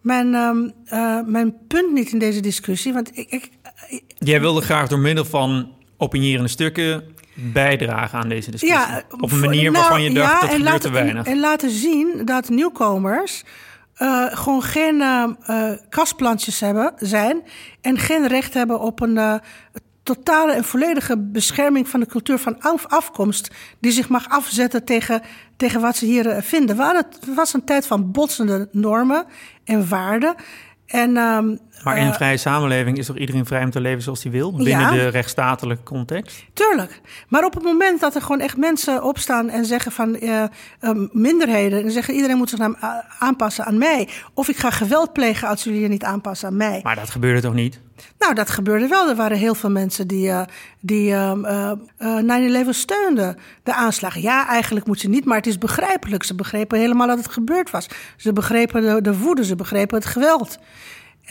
mijn, 0.00 0.34
um, 0.34 0.72
mijn 1.26 1.54
punt 1.66 1.92
niet 1.92 2.12
in 2.12 2.18
deze 2.18 2.40
discussie. 2.40 2.92
Want 2.92 3.18
ik, 3.18 3.30
ik... 3.30 3.50
Jij 4.18 4.40
wilde 4.40 4.60
graag 4.60 4.88
door 4.88 4.98
middel 4.98 5.24
van 5.24 5.72
opinierende 5.96 6.48
stukken 6.48 7.04
bijdragen 7.34 8.18
aan 8.18 8.28
deze 8.28 8.50
discussie. 8.50 8.80
Ja, 8.80 9.02
Op 9.10 9.32
een 9.32 9.40
manier 9.40 9.72
waarvan 9.72 9.98
nou, 9.98 10.08
je 10.08 10.14
dacht, 10.14 10.32
ja, 10.32 10.40
dat 10.40 10.48
gebeurt 10.48 10.62
laten, 10.62 10.80
te 10.80 10.90
weinig. 10.90 11.26
En, 11.26 11.32
en, 11.32 11.40
laten 11.40 11.70
zien 11.70 12.22
dat 12.24 12.48
nieuwkomers 12.48 13.44
uh, 13.98 14.26
gewoon 14.30 14.62
geen 14.62 14.96
uh, 14.96 15.70
kastplantjes 15.88 16.60
hebben, 16.60 16.92
zijn... 16.96 17.42
en 17.80 17.98
geen 17.98 18.26
recht 18.26 18.54
hebben 18.54 18.80
op 18.80 19.00
een 19.00 19.40
totale 20.02 20.52
en 20.52 20.64
volledige 20.64 21.18
bescherming 21.18 21.88
van 21.88 22.00
de 22.00 22.06
cultuur 22.06 22.38
van 22.38 22.60
af, 22.60 22.86
afkomst... 22.86 23.50
die 23.80 23.92
zich 23.92 24.08
mag 24.08 24.28
afzetten 24.28 24.84
tegen, 24.84 25.22
tegen 25.56 25.80
wat 25.80 25.96
ze 25.96 26.04
hier 26.04 26.28
eh, 26.28 26.42
vinden. 26.42 26.78
Het 26.96 27.18
was 27.34 27.54
een 27.54 27.64
tijd 27.64 27.86
van 27.86 28.10
botsende 28.10 28.68
normen 28.72 29.24
en 29.64 29.88
waarden... 29.88 30.34
En, 30.86 31.16
um, 31.16 31.58
maar 31.84 31.98
in 31.98 32.06
een 32.06 32.14
vrije 32.14 32.36
samenleving 32.36 32.98
is 32.98 33.06
toch 33.06 33.16
iedereen 33.16 33.46
vrij 33.46 33.64
om 33.64 33.70
te 33.70 33.80
leven 33.80 34.02
zoals 34.02 34.22
hij 34.22 34.32
wil? 34.32 34.52
Binnen 34.52 34.78
ja, 34.78 34.90
de 34.90 35.08
rechtsstatelijke 35.08 35.82
context? 35.82 36.44
Tuurlijk. 36.52 37.00
Maar 37.28 37.44
op 37.44 37.54
het 37.54 37.62
moment 37.62 38.00
dat 38.00 38.14
er 38.14 38.22
gewoon 38.22 38.40
echt 38.40 38.56
mensen 38.56 39.02
opstaan 39.02 39.48
en 39.48 39.64
zeggen 39.64 39.92
van 39.92 40.16
uh, 40.20 40.42
um, 40.80 41.08
minderheden... 41.12 41.82
en 41.82 41.90
zeggen 41.90 42.14
iedereen 42.14 42.36
moet 42.36 42.50
zich 42.50 42.58
aanpassen 43.18 43.64
aan 43.64 43.78
mij... 43.78 44.08
of 44.34 44.48
ik 44.48 44.56
ga 44.56 44.70
geweld 44.70 45.12
plegen 45.12 45.48
als 45.48 45.64
jullie 45.64 45.80
je 45.80 45.88
niet 45.88 46.04
aanpassen 46.04 46.48
aan 46.48 46.56
mij. 46.56 46.80
Maar 46.82 46.96
dat 46.96 47.10
gebeurde 47.10 47.40
toch 47.40 47.54
niet? 47.54 47.80
Nou, 48.18 48.34
dat 48.34 48.50
gebeurde 48.50 48.88
wel. 48.88 49.08
Er 49.08 49.16
waren 49.16 49.36
heel 49.36 49.54
veel 49.54 49.70
mensen 49.70 50.06
die, 50.06 50.28
uh, 50.28 50.42
die 50.80 51.10
uh, 51.10 51.72
9-11 52.64 52.68
steunden, 52.68 53.36
de 53.62 53.74
aanslagen. 53.74 54.20
Ja, 54.20 54.48
eigenlijk 54.48 54.86
moet 54.86 55.00
je 55.00 55.08
niet, 55.08 55.24
maar 55.24 55.36
het 55.36 55.46
is 55.46 55.58
begrijpelijk. 55.58 56.22
Ze 56.22 56.34
begrepen 56.34 56.78
helemaal 56.78 57.06
dat 57.06 57.18
het 57.18 57.28
gebeurd 57.28 57.70
was. 57.70 57.88
Ze 58.16 58.32
begrepen 58.32 58.82
de, 58.82 59.00
de 59.00 59.18
woede, 59.18 59.44
ze 59.44 59.56
begrepen 59.56 59.96
het 59.96 60.06
geweld. 60.06 60.58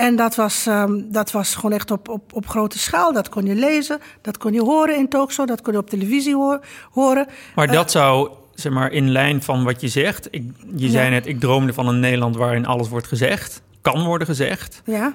En 0.01 0.15
dat 0.15 0.36
was, 0.36 0.65
um, 0.65 1.12
dat 1.12 1.31
was 1.31 1.55
gewoon 1.55 1.72
echt 1.72 1.91
op, 1.91 2.10
op, 2.10 2.34
op 2.34 2.48
grote 2.48 2.79
schaal. 2.79 3.13
Dat 3.13 3.29
kon 3.29 3.46
je 3.46 3.55
lezen, 3.55 4.00
dat 4.22 4.38
kon 4.38 4.53
je 4.53 4.62
horen 4.62 4.98
in 4.98 5.10
talkshow, 5.10 5.48
dat 5.48 5.62
kon 5.62 5.74
je 5.74 5.79
op 5.79 5.89
televisie 5.89 6.36
hoor, 6.36 6.60
horen. 6.91 7.27
Maar 7.55 7.67
dat 7.67 7.91
zou 7.91 8.29
zeg 8.53 8.72
maar, 8.72 8.91
in 8.91 9.10
lijn 9.10 9.41
van 9.43 9.63
wat 9.63 9.81
je 9.81 9.88
zegt. 9.88 10.27
Ik, 10.31 10.43
je 10.75 10.89
zei 10.89 11.10
net, 11.10 11.25
ik 11.25 11.39
droomde 11.39 11.74
van 11.74 11.88
een 11.88 12.00
Nederland 12.00 12.36
waarin 12.36 12.65
alles 12.65 12.89
wordt 12.89 13.08
gezegd. 13.08 13.62
Kan 13.81 14.05
worden 14.05 14.27
gezegd. 14.27 14.81
Ja. 14.86 15.13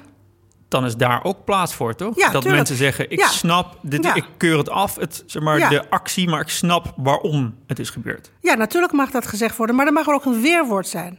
Dan 0.69 0.85
is 0.85 0.97
daar 0.97 1.25
ook 1.25 1.45
plaats 1.45 1.75
voor, 1.75 1.95
toch? 1.95 2.17
Ja, 2.17 2.23
dat 2.23 2.31
tuurlijk. 2.33 2.55
mensen 2.55 2.77
zeggen, 2.77 3.11
ik 3.11 3.19
Ja. 3.21 3.29
snap, 3.29 3.79
dit, 3.83 4.05
Ja. 4.05 4.15
ik 4.15 4.25
keur 4.37 4.59
het 4.59 4.69
af, 4.71 4.97
het, 4.97 5.23
zeg 5.27 5.43
maar, 5.43 5.69
de 5.69 5.91
actie, 5.91 6.29
maar 6.29 6.41
ik 6.41 6.49
snap 6.49 6.93
waarom 6.97 7.55
het 7.67 7.79
is 7.79 7.91
gebeurd. 7.91 8.31
Ja, 8.41 8.55
natuurlijk 8.55 8.93
mag 8.93 9.11
dat 9.11 9.27
gezegd 9.27 9.57
worden, 9.57 9.77
maar 9.77 9.87
er 9.87 9.93
mag 9.93 10.07
er 10.07 10.15
ook 10.15 10.25
een 10.25 10.41
weerwoord 10.41 10.87
zijn. 10.89 11.19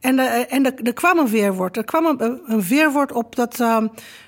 En, 0.00 0.18
eh, 0.18 0.52
en 0.52 0.64
er, 0.66 0.72
er 0.82 0.92
kwam 0.92 1.18
een 1.18 1.28
weerwoord. 1.28 1.76
Er 1.76 1.84
kwam 1.84 2.06
een, 2.06 2.40
een 2.46 2.62
weerwoord 2.62 3.12
op 3.12 3.36
dat 3.36 3.60
ehm, 3.60 3.86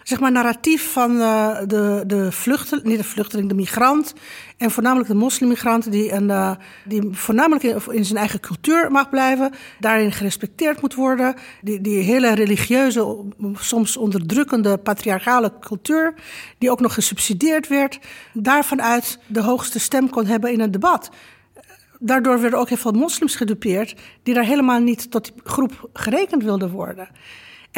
zeg 0.09 0.21
maar 0.21 0.33
narratief 0.33 0.93
van 0.93 1.21
eh, 1.21 1.59
de, 1.67 2.03
de 2.07 2.33
vluchteling, 2.33 2.87
niet 2.87 2.97
de 2.97 3.05
vluchteling, 3.05 3.49
de 3.49 3.55
migrant. 3.55 4.15
En 4.57 4.71
voornamelijk 4.71 5.09
de 5.09 5.15
moslimmigrant, 5.15 5.93
die, 5.93 6.13
een, 6.13 6.31
eh, 6.31 6.51
die 6.85 7.09
voornamelijk 7.11 7.65
in, 7.91 8.05
zijn 8.05 8.19
eigen 8.19 8.41
cultuur 8.41 8.91
mag 8.91 9.11
blijven, 9.11 9.53
daarin 9.81 10.13
gerespecteerd 10.13 10.81
moet 10.81 10.95
worden. 10.95 11.35
Die, 11.63 11.81
die 11.81 12.03
hele 12.03 12.35
religieuze, 12.35 13.25
soms 13.55 13.97
onderdrukkende 13.97 14.79
patriarchale 14.79 15.53
cultuur, 15.61 16.15
die 16.59 16.71
ook 16.71 16.81
nog 16.81 16.95
gesubsidieerd 16.95 17.69
werd, 17.69 17.99
daarvan 18.33 18.83
uit 18.83 19.19
de 19.27 19.43
hoogste 19.43 19.79
stem 19.79 20.11
kon 20.11 20.27
hebben 20.27 20.53
in 20.53 20.61
een 20.61 20.71
debat. 20.71 21.11
Daardoor 21.99 22.41
werden 22.41 22.59
ook 22.59 22.69
heel 22.69 22.77
veel 22.77 22.93
moslims 22.93 23.37
gedupeerd 23.37 23.95
die 24.23 24.35
daar 24.35 24.45
helemaal 24.45 24.81
niet 24.81 25.11
tot 25.11 25.25
die 25.25 25.35
groep 25.45 25.89
gerekend 25.93 26.43
wilden 26.43 26.71
worden. 26.71 27.09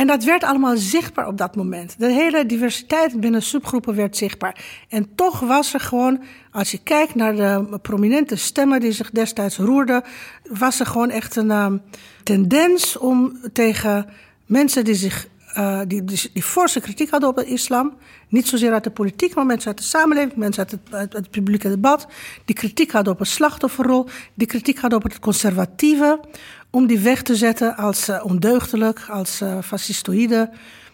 En 0.01 0.07
dat 0.07 0.25
werd 0.25 0.45
allemaal 0.45 0.77
zichtbaar 0.77 1.27
op 1.27 1.39
dat 1.39 1.57
moment. 1.57 1.95
De 1.99 2.13
hele 2.13 2.47
diversiteit 2.47 3.21
binnen 3.21 3.43
subgroepen 3.43 3.95
werd 3.95 4.17
zichtbaar. 4.17 4.65
En 4.89 5.15
toch 5.15 5.41
was 5.41 5.75
er 5.75 5.81
gewoon, 5.81 6.23
als 6.51 6.71
je 6.71 6.79
kijkt 6.83 7.15
naar 7.15 7.37
de 7.37 7.79
prominente 7.83 8.37
stemmen 8.37 8.81
die 8.81 8.93
zich 8.93 9.11
destijds 9.11 9.57
roerden, 9.57 10.03
was 10.51 10.81
er 10.81 10.87
gewoon 10.87 11.11
echt 11.11 11.37
een 11.37 11.51
ehm, 11.51 11.77
tendens 12.23 12.99
om 12.99 13.39
tegen 13.53 14.07
mensen 14.47 14.85
die 14.85 14.95
zich 14.95 15.29
eh, 15.55 15.81
die, 15.87 16.05
die, 16.05 16.43
forse 16.43 16.81
kritiek 16.81 17.11
hadden 17.11 17.29
op 17.29 17.37
de 17.37 17.45
islam. 17.45 17.97
Niet 18.29 18.49
zozeer 18.49 18.73
uit 18.73 18.85
de 18.85 18.91
politiek, 18.91 19.35
maar 19.35 19.47
mensen 19.47 19.69
uit 19.69 19.79
de 19.79 19.85
samenleving, 19.85 20.37
mensen 20.37 20.63
uit 20.63 20.71
het, 20.71 20.95
uit 20.95 21.13
het 21.13 21.31
publieke 21.31 21.69
debat. 21.69 22.07
Die 22.45 22.55
kritiek 22.55 22.91
hadden 22.91 23.13
op 23.13 23.21
een 23.21 23.27
slachtofferrol, 23.27 24.09
die 24.35 24.47
kritiek 24.47 24.79
hadden 24.79 24.99
op 24.99 25.05
het 25.05 25.19
conservatieve. 25.19 26.21
Om 26.71 26.87
die 26.87 26.99
weg 26.99 27.23
te 27.23 27.35
zetten 27.37 27.77
als 27.77 28.09
eh, 28.09 28.25
ondeugdelijk, 28.25 29.07
als 29.11 29.41
eh, 29.41 29.59
fascistoïde. 29.63 30.51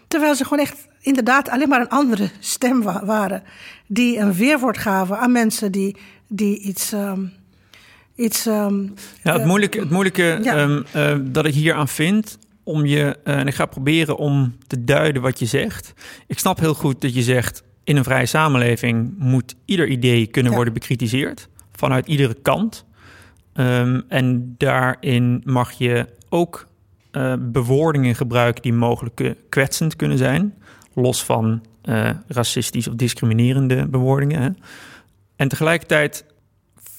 Terwijl 0.07 0.35
ze 0.35 0.43
gewoon 0.43 0.59
echt 0.63 0.87
inderdaad 1.01 1.49
alleen 1.49 1.69
maar 1.69 1.81
een 1.81 1.89
andere 1.89 2.29
stem 2.39 2.81
wa- 2.81 3.05
waren. 3.05 3.43
Die 3.87 4.17
een 4.17 4.33
weerwoord 4.33 4.77
gaven 4.77 5.19
aan 5.19 5.31
mensen 5.31 5.71
die, 5.71 5.95
die 6.27 6.59
iets. 6.59 6.91
ehm, 6.91 7.21
iets 8.15 8.45
ehm, 8.45 8.83
Ja, 9.23 9.31
het 9.31 9.41
eh, 9.41 9.45
moeilijke, 9.47 9.79
het 9.79 9.89
moeilijke 9.89 10.39
ja. 10.43 10.55
ehm, 10.55 10.81
eh, 10.91 11.17
dat 11.21 11.45
ik 11.45 11.53
hier 11.53 11.73
aan 11.73 11.87
vind, 11.87 12.37
om 12.63 12.85
je, 12.85 13.17
en 13.23 13.47
ik 13.47 13.55
ga 13.55 13.65
proberen 13.65 14.17
om 14.17 14.55
te 14.67 14.83
duiden 14.83 15.21
wat 15.21 15.39
je 15.39 15.45
zegt. 15.45 15.93
Ik 16.27 16.39
snap 16.39 16.59
heel 16.59 16.73
goed 16.73 17.01
dat 17.01 17.13
je 17.13 17.21
zegt, 17.21 17.63
in 17.83 17.97
een 17.97 18.03
vrije 18.03 18.25
samenleving 18.25 19.13
moet 19.17 19.55
ieder 19.65 19.87
idee 19.87 20.27
kunnen 20.27 20.49
Ja. 20.51 20.55
worden 20.57 20.73
bekritiseerd, 20.73 21.47
vanuit 21.75 22.07
iedere 22.07 22.35
kant. 22.41 22.85
Ehm, 23.57 24.01
en 24.07 24.55
daarin 24.57 25.41
mag 25.45 25.71
je 25.71 26.05
ook 26.29 26.67
eh, 27.11 27.33
bewoordingen 27.39 28.15
gebruiken 28.15 28.61
die 28.61 28.73
mogelijk 28.73 29.19
eh, 29.19 29.31
kwetsend 29.49 29.95
kunnen 29.95 30.17
zijn, 30.17 30.53
los 30.93 31.23
van 31.23 31.65
eh, 31.81 32.09
racistisch 32.27 32.87
of 32.87 32.95
discriminerende 32.95 33.87
bewoordingen. 33.87 34.41
Hè. 34.41 34.49
En 35.35 35.47
tegelijkertijd 35.47 36.25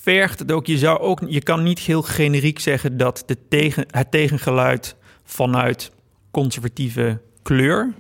vergt 0.02 0.38
het 0.38 0.52
ook, 0.52 0.66
je, 0.66 0.78
zou 0.78 0.98
ook, 0.98 1.20
je 1.26 1.42
kan 1.42 1.62
niet 1.62 1.78
heel 1.78 2.02
generiek 2.02 2.58
zeggen 2.58 2.96
dat 2.96 3.22
de 3.26 3.36
tegen, 3.48 3.86
het 3.90 4.10
tegengeluid 4.10 4.96
vanuit 5.24 5.90
conservatieve 6.30 7.20
kleur 7.42 7.94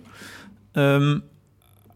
ehm, 0.72 1.18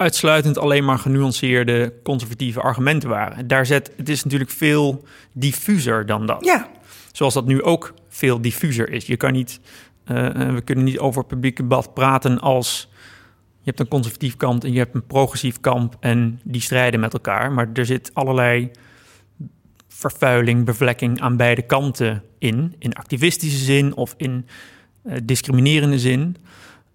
uitsluitend 0.03 0.59
alleen 0.59 0.85
maar 0.85 0.99
genuanceerde 0.99 1.93
conservatieve 2.03 2.61
argumenten 2.61 3.09
waren. 3.09 3.47
Daar 3.47 3.67
zet, 3.67 3.93
het 3.97 4.09
is 4.09 4.25
natuurlijk 4.25 4.51
veel 4.51 5.05
diffuser 5.33 6.07
dan 6.07 6.27
dat. 6.27 6.45
ja, 6.45 6.69
Zoals 7.13 7.35
dat 7.35 7.47
nu 7.47 7.63
ook 7.63 7.95
veel 8.09 8.41
diffuser 8.41 8.91
is. 8.91 9.07
Je 9.07 9.17
kan 9.17 9.33
niet, 9.33 9.61
eh, 10.05 10.29
we 10.51 10.61
kunnen 10.65 10.85
niet 10.85 10.99
over 10.99 11.25
publiek 11.25 11.57
debat 11.57 11.95
praten 11.95 12.39
als 12.39 12.91
je 13.63 13.69
hebt 13.69 13.81
een 13.81 13.89
conservatief 13.89 14.37
kamp 14.37 14.65
en 14.65 14.73
je 14.73 14.79
hebt 14.79 14.95
een 14.95 15.07
progressief 15.07 15.61
kamp 15.61 15.97
en 16.01 16.41
die 16.45 16.61
strijden 16.61 17.01
met 17.01 17.13
elkaar. 17.13 17.53
Maar 17.53 17.69
er 17.73 17.87
zit 17.87 18.11
allerlei 18.13 18.71
vervuiling, 19.89 20.65
bevlekking 20.65 21.21
aan 21.21 21.37
beide 21.37 21.63
kanten 21.63 22.23
in. 22.39 22.75
In 22.79 22.93
activistische 22.93 23.65
zin 23.65 23.95
of 23.97 24.15
in 24.17 24.47
eh, 25.03 25.17
discriminerende 25.25 25.99
zin. 25.99 26.37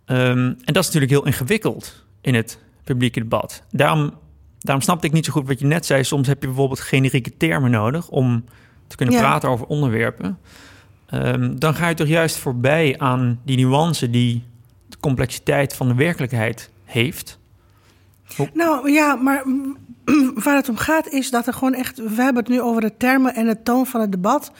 Ehm, 0.06 0.38
en 0.38 0.74
dat 0.74 0.78
is 0.78 0.86
natuurlijk 0.86 1.12
heel 1.12 1.26
ingewikkeld 1.26 2.06
in 2.22 2.36
het 2.36 2.60
publieke 2.88 3.20
debat. 3.20 3.64
Daarom, 3.72 4.14
daarom 4.60 4.84
snapte 4.84 5.08
ik 5.08 5.14
niet 5.14 5.26
zo 5.26 5.32
goed 5.32 5.48
wat 5.48 5.60
je 5.60 5.66
net 5.66 5.86
zei. 5.86 6.04
Soms 6.04 6.28
heb 6.28 6.42
je 6.42 6.48
bijvoorbeeld 6.48 6.80
generieke 6.80 7.38
termen 7.38 7.72
nodig 7.72 8.10
om 8.10 8.44
te 8.88 8.96
kunnen 8.96 9.16
Ja. 9.16 9.22
praten 9.22 9.50
over 9.50 9.66
onderwerpen. 9.66 10.38
Ehm, 11.08 11.56
dan 11.56 11.74
ga 11.76 11.88
je 11.88 11.96
toch 11.96 12.08
juist 12.08 12.38
voorbij 12.38 12.96
aan 12.98 13.40
die 13.46 13.58
nuance 13.58 14.10
die 14.10 14.44
de 14.90 14.98
complexiteit 15.00 15.76
van 15.76 15.88
de 15.88 15.94
werkelijkheid 15.96 16.70
heeft. 16.86 17.40
Nou 18.54 18.92
ja, 18.92 19.16
maar 19.16 19.44
waar 20.44 20.56
het 20.56 20.70
om 20.70 20.78
gaat 20.78 21.08
is 21.10 21.30
dat 21.32 21.48
er 21.48 21.54
gewoon 21.54 21.74
echt. 21.74 21.98
We 21.98 22.22
hebben 22.22 22.44
het 22.44 22.52
nu 22.52 22.62
over 22.62 22.82
de 22.82 22.98
termen 22.98 23.36
en 23.36 23.46
de 23.46 23.62
toon 23.64 23.86
van 23.86 24.02
het 24.02 24.12
debat. 24.12 24.52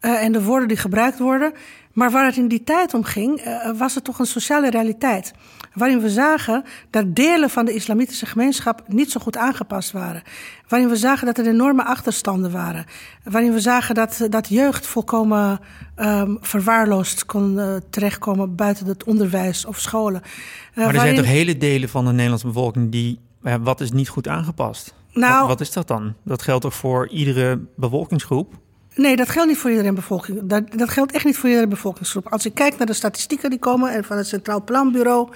eh, 0.00 0.22
en 0.24 0.32
de 0.32 0.42
woorden 0.42 0.68
die 0.68 0.76
gebruikt 0.76 1.18
worden. 1.18 1.52
Maar 1.92 2.10
waar 2.10 2.24
het 2.26 2.36
in 2.36 2.48
die 2.48 2.64
tijd 2.64 2.94
om 2.94 3.04
ging, 3.04 3.38
eh, 3.40 3.70
was 3.78 3.94
het 3.94 4.04
toch 4.04 4.18
een 4.18 4.26
sociale 4.26 4.70
realiteit. 4.70 5.32
Waarin 5.74 6.00
we 6.00 6.10
zagen 6.10 6.64
dat 6.90 7.14
delen 7.14 7.50
van 7.50 7.64
de 7.64 7.74
islamitische 7.74 8.26
gemeenschap 8.26 8.82
niet 8.86 9.10
zo 9.10 9.20
goed 9.20 9.36
aangepast 9.36 9.92
waren. 9.92 10.22
Waarin 10.68 10.88
we 10.88 10.96
zagen 10.96 11.26
dat 11.26 11.38
er 11.38 11.46
enorme 11.46 11.84
achterstanden 11.84 12.50
waren. 12.50 12.84
Waarin 13.24 13.52
we 13.52 13.60
zagen 13.60 13.94
dat, 13.94 14.26
dat 14.30 14.48
jeugd 14.48 14.86
volkomen 14.86 15.60
ehm, 15.94 16.34
verwaarloosd 16.40 17.26
kon 17.26 17.58
eh, 17.58 17.74
terechtkomen 17.90 18.54
buiten 18.54 18.86
het 18.86 19.04
onderwijs 19.04 19.64
of 19.64 19.78
scholen. 19.78 20.22
Eh, 20.22 20.84
Maar 20.84 20.94
er 20.94 21.00
zijn 21.00 21.16
toch 21.16 21.24
hele 21.24 21.56
delen 21.58 21.88
van 21.88 22.04
de 22.04 22.10
Nederlandse 22.12 22.46
bevolking 22.46 22.90
die... 22.92 23.18
eh, 23.42 23.54
wat 23.60 23.80
is 23.80 23.92
niet 23.92 24.08
goed 24.08 24.28
aangepast? 24.28 24.94
Nou- 25.12 25.38
wat, 25.38 25.48
wat 25.48 25.60
is 25.60 25.72
dat 25.72 25.88
dan? 25.88 26.14
Dat 26.24 26.42
geldt 26.42 26.62
toch 26.62 26.74
voor 26.74 27.08
iedere 27.08 27.60
bevolkingsgroep? 27.76 28.54
Nee, 28.94 29.16
dat 29.16 29.28
geldt 29.28 29.48
niet 29.48 29.58
voor 29.58 29.70
iedere 29.70 29.92
bevolking. 29.92 30.40
Dat, 30.42 30.62
dat 30.76 30.88
geldt 30.88 31.12
echt 31.12 31.24
niet 31.24 31.36
voor 31.36 31.48
iedere 31.48 31.66
bevolkingsgroep. 31.68 32.28
Als 32.28 32.46
ik 32.46 32.54
kijk 32.54 32.78
naar 32.78 32.86
de 32.86 32.92
statistieken 32.92 33.50
die 33.50 33.58
komen 33.58 33.92
en 33.92 34.04
van 34.04 34.16
het 34.16 34.26
Centraal 34.26 34.62
Planbureau, 34.64 35.28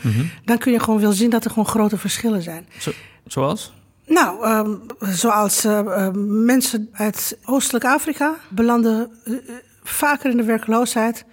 dan 0.44 0.58
kun 0.58 0.72
je 0.72 0.80
gewoon 0.80 1.00
wel 1.00 1.12
zien 1.12 1.30
dat 1.30 1.44
er 1.44 1.50
gewoon 1.50 1.66
grote 1.66 1.98
verschillen 1.98 2.42
zijn. 2.42 2.66
Zo, 2.78 2.90
zoals? 3.26 3.72
Nou, 4.06 4.44
ehm, 4.44 4.75
zoals 4.98 5.64
eh, 5.64 5.78
eh, 5.78 6.12
mensen 6.25 6.88
uit 6.92 7.38
Oostelijk 7.44 7.84
Afrika 7.84 8.34
belanden 8.48 9.10
eh, 9.25 9.32
eh, 9.32 9.38
vaker 9.82 10.30
in 10.30 10.36
de 10.36 10.42
werkloosheid 10.42 11.25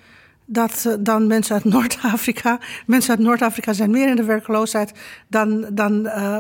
dat, 0.46 0.86
eh, 0.88 0.94
dan 1.00 1.28
mensen 1.28 1.56
uit 1.56 1.64
Noord-Afrika. 1.64 2.60
Mensen 2.86 3.10
uit 3.10 3.20
Noord-Afrika 3.20 3.74
zijn 3.74 3.92
meer 3.92 4.10
in 4.10 4.16
de 4.16 4.24
werkloosheid 4.24 4.94
dan, 5.28 5.66
dan 5.74 6.08
eh, 6.08 6.40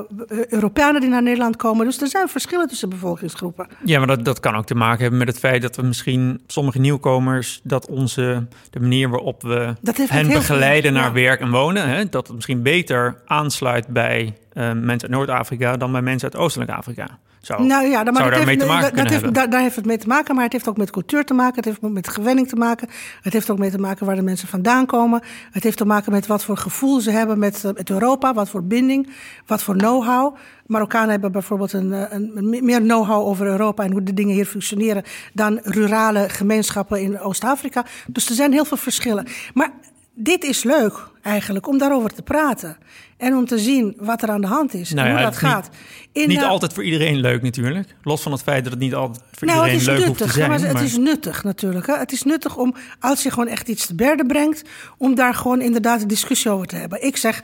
Europeanen 0.49 1.01
die 1.01 1.09
naar 1.09 1.23
Nederland 1.23 1.55
komen. 1.55 1.85
Dus 1.85 2.01
er 2.01 2.07
zijn 2.07 2.27
verschillen 2.27 2.67
tussen 2.67 2.89
bevolkingsgroepen. 2.89 3.67
Ja, 3.85 3.97
maar 3.97 4.07
dat, 4.07 4.25
dat 4.25 4.39
kan 4.39 4.55
ook 4.55 4.65
te 4.65 4.75
maken 4.75 5.01
hebben 5.01 5.19
met 5.19 5.27
het 5.27 5.39
feit 5.39 5.61
dat 5.61 5.75
we 5.75 5.81
misschien 5.81 6.41
sommige 6.47 6.79
nieuwkomers, 6.79 7.61
dat 7.63 7.87
onze, 7.87 8.47
de 8.69 8.79
manier 8.79 9.09
waarop 9.09 9.41
we 9.41 9.73
hen 10.07 10.27
begeleiden 10.27 10.91
veel- 10.91 11.01
naar 11.01 11.09
ja. 11.09 11.27
werk 11.27 11.39
en 11.39 11.51
wonen, 11.51 11.89
hè, 11.89 12.09
dat 12.09 12.27
het 12.27 12.35
misschien 12.35 12.61
beter 12.61 13.21
aansluit 13.25 13.87
bij 13.87 14.37
eh, 14.53 14.63
mensen 14.63 15.01
uit 15.01 15.09
Noord-Afrika 15.09 15.77
dan 15.77 15.91
bij 15.91 16.01
mensen 16.01 16.31
uit 16.31 16.41
Oostelijk 16.41 16.71
Afrika. 16.71 17.19
Zou, 17.45 17.65
Nou 17.65 17.85
ja, 17.85 18.03
maar 18.03 18.13
zou 18.15 18.29
dat 18.29 18.37
daarmee 18.37 18.55
heeft, 18.55 18.59
te 18.59 18.65
maken 18.65 18.95
dat, 18.95 19.09
heeft, 19.09 19.33
daar, 19.33 19.49
daar 19.49 19.61
heeft 19.61 19.75
het 19.75 19.85
mee 19.85 19.97
te 19.97 20.07
maken, 20.07 20.35
maar 20.35 20.43
het 20.43 20.53
heeft 20.53 20.67
ook 20.67 20.77
met 20.77 20.89
cultuur 20.89 21.25
te 21.25 21.33
maken. 21.33 21.55
Het 21.55 21.65
heeft 21.65 21.81
met 21.81 22.07
gewenning 22.07 22.47
te 22.47 22.55
maken. 22.55 22.89
Het 23.21 23.33
heeft 23.33 23.49
ook 23.49 23.57
mee 23.57 23.71
te 23.71 23.77
maken 23.77 24.05
waar 24.05 24.15
de 24.15 24.21
mensen 24.21 24.47
vandaan 24.47 24.85
komen. 24.85 25.21
Het 25.51 25.63
heeft 25.63 25.77
te 25.77 25.85
maken 25.85 26.11
met 26.11 26.27
wat 26.27 26.43
voor 26.43 26.57
gevoel 26.57 26.99
ze 26.99 27.11
hebben 27.11 27.39
met, 27.39 27.63
eh, 27.63 27.71
met 27.73 27.89
Europa, 27.89 28.33
wat 28.33 28.49
voor 28.49 28.63
binding, 28.63 29.09
wat 29.45 29.63
voor 29.63 29.75
know-how. 29.75 30.35
Marokkanen 30.65 31.09
hebben 31.09 31.31
bijvoorbeeld 31.31 31.73
een, 31.73 31.93
eh, 31.93 32.05
een, 32.09 32.31
een 32.35 32.65
meer 32.65 32.81
know-how 32.81 33.27
over 33.27 33.45
Europa 33.45 33.83
en 33.83 33.91
hoe 33.91 34.03
de 34.03 34.13
dingen 34.13 34.33
hier 34.35 34.45
functioneren 34.45 35.03
dan 35.33 35.59
rurale 35.63 36.29
gemeenschappen 36.29 37.01
in 37.01 37.19
Oost-Afrika. 37.19 37.85
Dus 38.07 38.29
er 38.29 38.35
zijn 38.35 38.51
heel 38.51 38.65
veel 38.65 38.77
verschillen. 38.77 39.27
Maar 39.53 39.71
dit 40.13 40.43
is 40.43 40.63
leuk 40.63 41.11
eigenlijk 41.23 41.67
om 41.67 41.77
daarover 41.77 42.13
te 42.13 42.21
praten 42.21 42.77
en 43.17 43.35
om 43.35 43.45
te 43.45 43.57
zien 43.59 43.95
wat 43.99 44.21
er 44.21 44.29
aan 44.29 44.41
de 44.41 44.47
hand 44.47 44.73
is 44.73 44.93
Nou 44.93 45.07
en 45.07 45.13
ja, 45.13 45.19
hoe 45.19 45.31
dat 45.31 45.41
het 45.41 45.49
gaat. 45.49 45.69
Niet 46.13 46.43
altijd 46.43 46.73
voor 46.73 46.83
iedereen 46.83 47.15
leuk 47.15 47.41
natuurlijk. 47.41 47.95
Los 48.03 48.21
van 48.21 48.31
het 48.31 48.41
feit 48.41 48.63
dat 48.63 48.73
het 48.73 48.81
niet 48.81 48.93
altijd 48.93 49.23
voor 49.31 49.47
nou, 49.47 49.63
het 49.63 49.71
iedereen 49.71 49.95
leuk 49.97 50.07
hoeft 50.07 50.19
nuttig. 50.19 50.27
te 50.27 50.39
zijn. 50.39 50.49
maar 50.49 50.59
het 50.59 50.73
maar- 50.73 50.83
is 50.83 50.97
nuttig 50.97 51.43
natuurlijk. 51.43 51.87
Hè. 51.87 51.97
Het 51.97 52.11
is 52.11 52.23
nuttig 52.23 52.57
om, 52.57 52.75
als 52.99 53.23
je 53.23 53.29
gewoon 53.29 53.47
echt 53.47 53.67
iets 53.67 53.85
te 53.85 53.95
berden 53.95 54.27
brengt, 54.27 54.61
om 54.97 55.15
daar 55.15 55.33
gewoon 55.33 55.61
inderdaad 55.61 56.01
een 56.01 56.07
discussie 56.07 56.51
over 56.51 56.67
te 56.67 56.75
hebben. 56.75 57.03
Ik 57.03 57.17
zeg, 57.17 57.41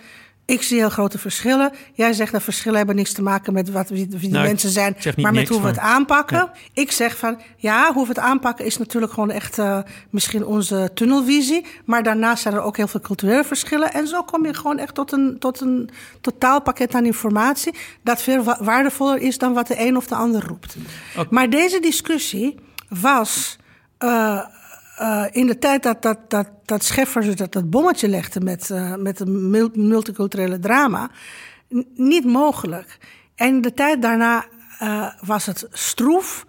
Ik 0.49 0.61
zie 0.61 0.77
heel 0.77 0.89
grote 0.89 1.17
verschillen. 1.19 1.71
Jij 1.93 2.13
zegt 2.13 2.31
dat 2.31 2.43
verschillen 2.43 2.77
hebben 2.77 2.95
niks 2.95 3.13
te 3.13 3.21
maken 3.21 3.53
met 3.53 3.71
wat, 3.71 3.89
wie, 3.89 4.07
de 4.07 4.27
Nou, 4.27 4.45
mensen 4.47 4.69
zijn, 4.69 4.95
maar 5.17 5.33
met 5.33 5.47
hoe 5.49 5.61
we 5.61 5.67
het 5.67 5.77
aanpakken. 5.79 6.49
Ik 6.73 6.91
zeg 6.91 7.17
van 7.17 7.41
ja, 7.57 7.93
hoe 7.93 8.03
we 8.03 8.09
het 8.09 8.19
aanpakken 8.19 8.65
is 8.65 8.77
natuurlijk 8.77 9.13
gewoon 9.13 9.31
echt 9.31 9.59
eh, 9.59 9.79
misschien 10.09 10.45
onze 10.45 10.89
tunnelvisie. 10.93 11.65
Maar 11.85 12.03
daarnaast 12.03 12.41
zijn 12.41 12.53
er 12.53 12.61
ook 12.61 12.77
heel 12.77 12.87
veel 12.87 12.99
culturele 12.99 13.43
verschillen. 13.43 13.93
En 13.93 14.07
zo 14.07 14.23
kom 14.23 14.45
je 14.45 14.53
gewoon 14.53 14.77
echt 14.77 14.93
tot 14.95 15.11
een, 15.11 15.39
tot 15.39 15.61
een 15.61 15.89
totaalpakket 16.21 16.93
aan 16.93 17.05
informatie. 17.05 17.73
dat 18.03 18.21
veel 18.21 18.43
wa- 18.43 18.57
waardevoller 18.61 19.17
is 19.21 19.37
dan 19.37 19.53
wat 19.53 19.67
de 19.67 19.79
een 19.87 19.97
of 19.97 20.07
de 20.07 20.15
ander 20.15 20.47
roept. 20.47 20.75
Maar 21.29 21.49
deze 21.49 21.79
discussie 21.79 22.59
was. 22.89 23.57
eh, 23.97 24.39
eh, 24.99 25.25
in 25.31 25.47
de 25.47 25.57
tijd 25.57 25.83
dat, 25.83 26.01
dat, 26.01 26.17
dat, 26.27 26.47
dat 26.65 26.83
Scheffers 26.83 27.35
dat, 27.35 27.51
dat 27.51 27.69
bommetje 27.69 28.07
legde 28.07 28.39
met, 28.39 28.69
eh, 28.69 28.95
met 28.95 29.19
een 29.19 29.49
mul- 29.49 29.69
multiculturele 29.73 30.59
drama, 30.59 31.09
niet 31.95 32.25
mogelijk. 32.25 32.97
En 33.35 33.61
de 33.61 33.73
tijd 33.73 34.01
daarna 34.01 34.45
eh, 34.79 35.07
was 35.25 35.45
het 35.45 35.67
stroef. 35.71 36.45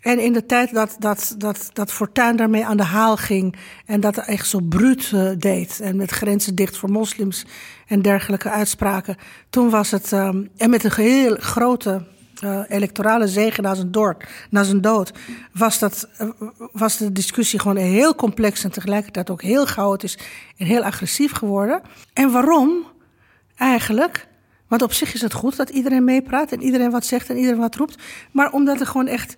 En 0.00 0.18
in 0.18 0.32
de 0.32 0.46
tijd 0.46 0.74
dat, 0.74 0.96
dat, 0.98 1.34
dat, 1.38 1.70
dat 1.72 1.92
Fortuyn 1.92 2.36
daarmee 2.36 2.66
aan 2.66 2.76
de 2.76 2.82
haal 2.82 3.16
ging 3.16 3.56
en 3.86 4.00
dat 4.00 4.16
echt 4.16 4.48
zo 4.48 4.60
bruut 4.60 5.12
deed 5.40 5.80
en 5.80 5.96
met 5.96 6.10
grenzen 6.10 6.54
dicht 6.54 6.76
voor 6.76 6.90
moslims 6.90 7.46
en 7.86 8.02
dergelijke 8.02 8.50
uitspraken, 8.50 9.16
toen 9.50 9.70
was 9.70 9.90
het, 9.90 10.12
ehm, 10.12 10.44
en 10.56 10.70
met 10.70 10.84
een 10.84 10.92
heel 10.92 11.36
grote 11.38 12.06
eh, 12.42 12.60
electorale 12.68 13.28
zegen 13.28 13.62
na 13.62 13.74
zijn, 13.74 13.90
dood, 13.90 14.24
na 14.50 14.62
zijn 14.62 14.80
dood, 14.80 15.12
was, 15.52 15.78
dat, 15.78 16.08
eh, 16.16 16.28
was 16.72 16.96
de 16.96 17.12
discussie 17.12 17.58
gewoon 17.58 17.76
heel 17.76 18.14
complex 18.14 18.64
en 18.64 18.70
tegelijkertijd 18.70 19.30
ook 19.30 19.42
heel 19.42 19.66
chaotisch 19.66 20.18
en 20.56 20.66
heel 20.66 20.82
agressief 20.82 21.32
geworden. 21.32 21.82
En 22.12 22.30
waarom 22.30 22.86
eigenlijk? 23.56 24.26
Want 24.66 24.82
op 24.82 24.92
zich 24.92 25.14
is 25.14 25.20
het 25.20 25.32
goed 25.32 25.56
dat 25.56 25.68
iedereen 25.68 26.04
meepraat 26.04 26.52
en 26.52 26.62
iedereen 26.62 26.90
wat 26.90 27.06
zegt 27.06 27.30
en 27.30 27.36
iedereen 27.36 27.60
wat 27.60 27.74
roept. 27.74 28.02
Maar 28.30 28.52
omdat 28.52 28.80
er 28.80 28.86
gewoon 28.86 29.06
echt 29.06 29.36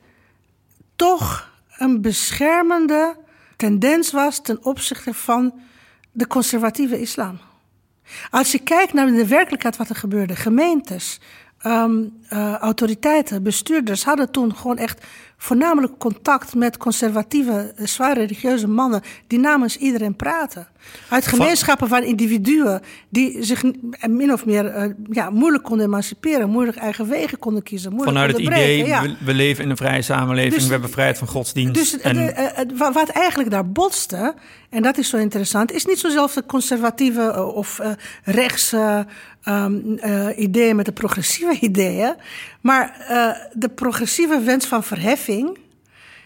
toch 0.96 1.50
een 1.78 2.00
beschermende 2.00 3.16
tendens 3.56 4.10
was 4.12 4.42
ten 4.42 4.64
opzichte 4.64 5.14
van 5.14 5.60
de 6.12 6.26
conservatieve 6.26 7.00
islam. 7.00 7.40
Als 8.30 8.52
je 8.52 8.58
kijkt 8.58 8.92
naar 8.92 9.06
de 9.06 9.26
werkelijkheid 9.26 9.76
wat 9.76 9.88
er 9.88 9.96
gebeurde, 9.96 10.36
gemeentes, 10.36 11.20
ehm, 11.62 12.02
eh, 12.28 12.54
autoriteiten, 12.54 13.42
bestuurders 13.42 14.04
hadden 14.04 14.30
toen 14.30 14.56
gewoon 14.56 14.76
echt 14.78 15.04
voornamelijk 15.36 15.98
contact 15.98 16.54
met 16.54 16.76
conservatieve, 16.76 17.72
eh, 17.76 17.86
zwaar 17.86 18.16
religieuze 18.16 18.68
mannen 18.68 19.00
die 19.26 19.38
namens 19.38 19.76
iedereen 19.76 20.16
praten. 20.16 20.68
Uit 21.08 21.26
gemeenschappen 21.26 21.88
van 21.88 22.02
individuen 22.02 22.80
die 23.08 23.42
zich 23.44 23.64
eh, 23.64 24.08
min 24.08 24.32
of 24.32 24.46
meer 24.46 24.94
ja, 25.10 25.30
moeilijk 25.30 25.64
konden 25.64 25.86
emanciperen, 25.86 26.50
moeilijk 26.50 26.76
eigen 26.76 27.08
wegen 27.08 27.38
konden 27.38 27.62
kiezen. 27.62 27.92
moeilijk 27.92 28.16
Vanuit 28.16 28.32
het 28.36 28.46
idee, 28.46 28.86
ja. 28.86 29.02
we, 29.24 29.34
leven 29.34 29.64
in 29.64 29.70
een 29.70 29.76
vrije 29.76 30.02
samenleving, 30.02 30.54
Dus- 30.54 30.66
we 30.66 30.72
hebben 30.72 30.90
vrijheid 30.90 31.18
van 31.18 31.28
godsdienst. 31.28 31.74
Dus 31.74 31.98
en, 32.00 32.14
de- 32.16 32.90
wat 32.92 33.08
eigenlijk 33.08 33.50
daar 33.50 33.70
botste, 33.70 34.34
en 34.70 34.82
dat 34.82 34.98
is 34.98 35.08
zo 35.08 35.16
interessant, 35.16 35.72
is 35.72 35.84
niet 35.86 35.98
zozelf 35.98 36.32
de 36.34 36.46
conservatieve 36.46 37.44
of 37.44 37.78
eh, 37.78 37.90
rechts 38.24 38.74
eh, 39.42 39.54
ehm, 39.54 39.96
eh, 39.96 40.38
ideeën 40.38 40.76
met 40.76 40.84
de 40.84 40.92
progressieve 40.92 41.58
ideeën, 41.68 42.14
maar 42.60 43.04
eh, 43.08 43.30
de 43.52 43.68
progressieve 43.68 44.40
wens 44.40 44.66
van 44.66 44.82
verheffing. 44.82 45.58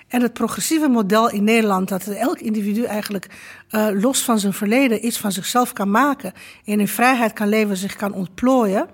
En 0.09 0.23
het 0.23 0.33
progressieve 0.33 0.89
model 0.89 1.31
in 1.31 1.45
Nederland, 1.45 1.89
dat 1.89 2.07
elk 2.07 2.39
individu 2.39 2.85
eigenlijk 2.85 3.27
eh, 3.69 3.89
los 3.93 4.23
van 4.23 4.39
zijn 4.39 4.53
verleden 4.53 5.07
iets 5.07 5.19
van 5.19 5.33
zichzelf 5.33 5.73
kan 5.73 5.91
maken 5.91 6.33
en 6.65 6.81
in 6.81 6.89
vrijheid 6.89 7.33
kan 7.33 7.49
leven, 7.49 7.77
zich 7.77 7.97
kan 7.97 8.13
ontplooien. 8.13 8.89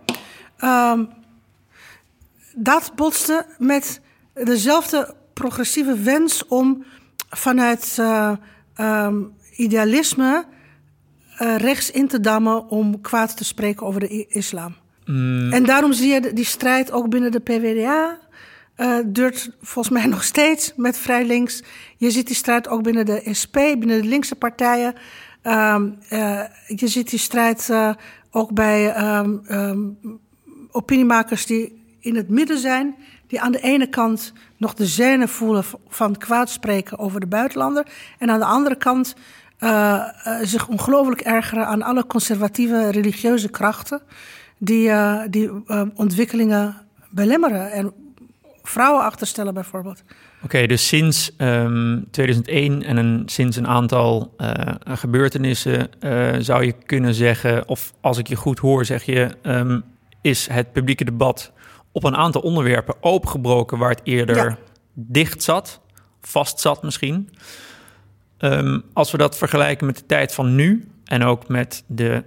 ehm, 0.56 1.04
dat 2.54 2.92
botste 2.94 3.46
met 3.58 4.00
dezelfde 4.34 5.14
progressieve 5.32 5.98
wens 5.98 6.46
om 6.46 6.84
vanuit 7.30 7.96
eh, 7.98 8.32
ehm, 8.74 9.16
idealisme 9.56 10.44
eh, 11.40 11.56
rechts 11.56 11.90
in 11.90 12.08
te 12.08 12.20
dammen 12.20 12.68
om 12.68 13.00
kwaad 13.00 13.36
te 13.36 13.44
spreken 13.44 13.86
over 13.86 14.00
de 14.00 14.26
islam. 14.28 14.74
En 15.50 15.64
daarom 15.64 15.92
zie 15.92 16.12
je 16.12 16.32
die 16.32 16.44
strijd 16.44 16.92
ook 16.92 17.08
binnen 17.08 17.32
de 17.32 17.40
PvdA. 17.40 18.18
eh 18.74 18.98
duurt 19.06 19.50
volgens 19.60 19.94
mij 19.94 20.06
nog 20.16 20.24
steeds 20.24 20.72
met 20.76 20.98
vrij 20.98 21.24
links. 21.24 21.62
Je 21.96 22.10
ziet 22.10 22.26
die 22.26 22.36
strijd 22.36 22.68
ook 22.68 22.82
binnen 22.82 23.06
de 23.06 23.28
SP, 23.40 23.54
binnen 23.54 24.02
de 24.02 24.08
linkse 24.08 24.34
partijen. 24.34 24.94
Ehm, 25.42 25.88
eh, 26.08 26.42
je 26.66 26.88
ziet 26.88 27.10
die 27.10 27.18
strijd 27.18 27.70
ook 28.30 28.52
bij 28.52 28.92
ehm, 28.92 29.36
ehm, 29.46 29.78
opiniemakers 30.70 31.46
die 31.46 31.96
in 32.00 32.16
het 32.16 32.28
midden 32.28 32.58
zijn, 32.58 32.94
die 33.26 33.40
aan 33.40 33.52
de 33.52 33.60
ene 33.60 33.88
kant 33.88 34.32
nog 34.56 34.74
de 34.74 34.86
zenen 34.86 35.28
voelen 35.28 35.64
van 35.88 36.16
kwaad 36.16 36.50
spreken 36.50 36.98
over 36.98 37.20
de 37.20 37.26
buitenlander, 37.26 37.86
en 38.18 38.30
aan 38.30 38.38
de 38.38 38.44
andere 38.44 38.76
kant 38.76 39.14
eh, 39.60 39.94
eh, 40.24 40.38
zich 40.42 40.68
ongelooflijk 40.68 41.20
ergeren 41.20 41.66
aan 41.66 41.82
alle 41.82 42.06
conservatieve 42.06 42.90
religieuze 42.90 43.48
krachten 43.48 44.00
die, 44.58 44.90
eh, 44.90 45.20
die 45.30 45.50
ontwikkelingen 45.94 46.76
belemmeren 47.10 47.72
en 47.72 47.92
vrouwen 48.62 49.04
achterstellen 49.04 49.54
bijvoorbeeld. 49.54 50.02
Oké, 50.42 50.66
dus 50.66 50.86
sinds 50.86 51.36
ehm, 51.36 52.00
2001 52.10 52.82
en 52.82 52.96
een, 52.96 53.22
sinds 53.26 53.56
een 53.56 53.66
aantal 53.66 54.34
gebeurtenissen 54.84 55.90
zou 56.38 56.64
je 56.64 56.72
kunnen 56.86 57.14
zeggen, 57.14 57.68
of 57.68 57.92
als 58.00 58.18
ik 58.18 58.26
je 58.26 58.36
goed 58.36 58.58
hoor, 58.58 58.84
zeg 58.84 59.02
je, 59.02 59.36
ehm, 59.42 59.80
is 60.20 60.46
het 60.46 60.72
publieke 60.72 61.04
debat 61.04 61.52
op 61.92 62.04
een 62.04 62.16
aantal 62.16 62.40
onderwerpen 62.40 62.94
opengebroken 63.00 63.78
waar 63.78 63.90
het 63.90 64.00
eerder 64.04 64.36
Ja. 64.36 64.56
dicht 64.94 65.42
zat, 65.42 65.80
vast 66.20 66.60
zat 66.60 66.82
misschien. 66.82 67.28
Ehm, 68.40 68.80
als 68.92 69.10
we 69.10 69.18
dat 69.18 69.36
vergelijken 69.36 69.86
met 69.86 69.96
de 69.96 70.06
tijd 70.06 70.34
van 70.34 70.54
nu 70.54 70.88
en 71.04 71.22
ook 71.22 71.48
met 71.48 71.84
de 71.86 72.24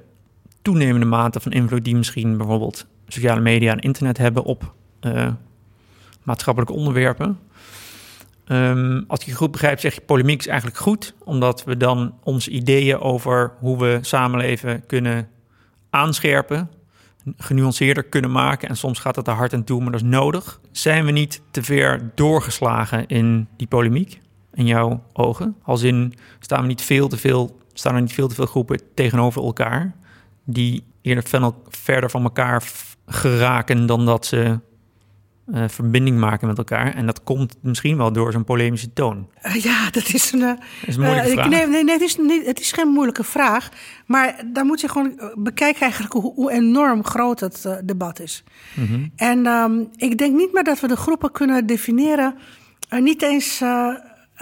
toenemende 0.62 1.06
mate 1.06 1.39
van 1.39 1.52
invloed 1.52 1.86
die 1.86 1.95
misschien 1.95 2.38
bijvoorbeeld 2.38 2.86
sociale 3.08 3.41
media 3.41 3.71
en 3.71 3.80
internet 3.80 4.17
hebben 4.17 4.43
op 4.43 4.73
eh, 4.99 5.28
maatschappelijke 6.23 6.76
onderwerpen. 6.76 7.39
Ehm, 8.45 9.02
als 9.08 9.19
ik 9.19 9.26
je 9.26 9.34
goed 9.34 9.52
begrijp, 9.52 9.80
zeg 9.80 9.95
je 9.95 10.02
polemiek 10.02 10.39
is 10.39 10.47
eigenlijk 10.47 10.78
goed, 10.78 11.13
omdat 11.23 11.63
we 11.63 11.78
dan 11.78 12.13
onze 12.23 12.49
ideeën 12.49 12.99
over 12.99 13.54
hoe 13.60 13.78
we 13.80 13.99
samenleven 14.02 14.86
kunnen 14.86 15.28
aanscherpen, 15.89 16.69
genuanceerder 17.38 18.04
kunnen 18.04 18.32
maken. 18.32 18.69
En 18.69 18.78
soms 18.78 18.99
gaat 18.99 19.15
het 19.15 19.28
er 19.28 19.34
hard 19.34 19.54
aan 19.54 19.63
toe, 19.63 19.82
maar 19.82 19.91
dat 19.91 20.02
is 20.02 20.08
nodig. 20.08 20.60
Zijn 20.71 21.06
we 21.06 21.12
niet 21.12 21.41
te 21.52 21.63
ver 21.63 22.12
doorgeslagen 22.15 23.08
in 23.08 23.47
die 23.58 23.67
polemiek, 23.67 24.19
in 24.54 24.66
jouw 24.66 25.04
ogen? 25.13 25.56
Als 25.63 25.82
in, 25.82 26.13
staan, 26.39 26.62
we 26.62 26.68
niet 26.68 26.82
veel 26.82 27.08
te 27.08 27.18
veel, 27.18 27.58
staan 27.74 27.96
er 27.96 28.02
niet 28.02 28.13
veel 28.13 28.28
te 28.28 28.36
veel 28.36 28.46
groepen 28.46 28.80
tegenover 28.94 29.44
elkaar, 29.44 29.96
die 30.44 30.84
eerder 31.02 31.24
verder 31.70 32.10
van 32.10 32.24
elkaar 32.24 32.63
geraken 33.06 33.86
dan 33.86 34.06
dat 34.06 34.26
ze 34.26 34.60
eh, 35.54 35.63
verbinding 35.68 36.20
maken 36.20 36.48
met 36.48 36.58
elkaar. 36.58 36.94
En 36.96 37.06
dat 37.06 37.24
komt 37.24 37.58
misschien 37.62 37.98
wel 37.98 38.12
door 38.12 38.32
zo'n 38.32 38.44
polemische 38.44 38.94
toon. 38.94 39.28
Eh, 39.42 39.56
ja, 39.56 39.89
dat 39.89 40.13
is 40.13 40.32
een. 40.32 40.42
eh, 40.42 40.48
Dat 40.48 40.58
is 40.86 40.96
een 40.96 41.02
moeilijke 41.02 41.32
vraag. 41.32 41.50
Nee, 41.50 41.68
nee, 41.68 41.84
nee 41.84 41.94
het, 41.94 42.02
is 42.04 42.18
niet, 42.18 42.46
het 42.46 42.60
is 42.60 42.72
geen 42.72 42.88
moeilijke 42.88 43.24
vraag. 43.24 43.70
Maar 44.06 44.44
dan 44.54 44.66
moet 44.66 44.82
je 44.82 44.89
gewoon 44.89 45.20
bekijken 45.36 45.82
eigenlijk 45.82 46.13
hoe, 46.13 46.34
hoe 46.34 46.52
enorm 46.52 47.04
groot 47.04 47.39
het 47.39 47.68
debat 47.84 48.20
is. 48.20 48.44
Mhm. 48.74 49.08
En 49.16 49.46
ehm, 49.46 49.74
ik 49.96 50.18
denk 50.18 50.36
niet 50.36 50.54
meer 50.54 50.63
dat 50.63 50.80
we 50.80 50.88
de 50.88 50.96
groepen 50.96 51.32
kunnen 51.32 51.66
definiëren. 51.66 52.36
niet 52.89 53.22
eens 53.22 53.62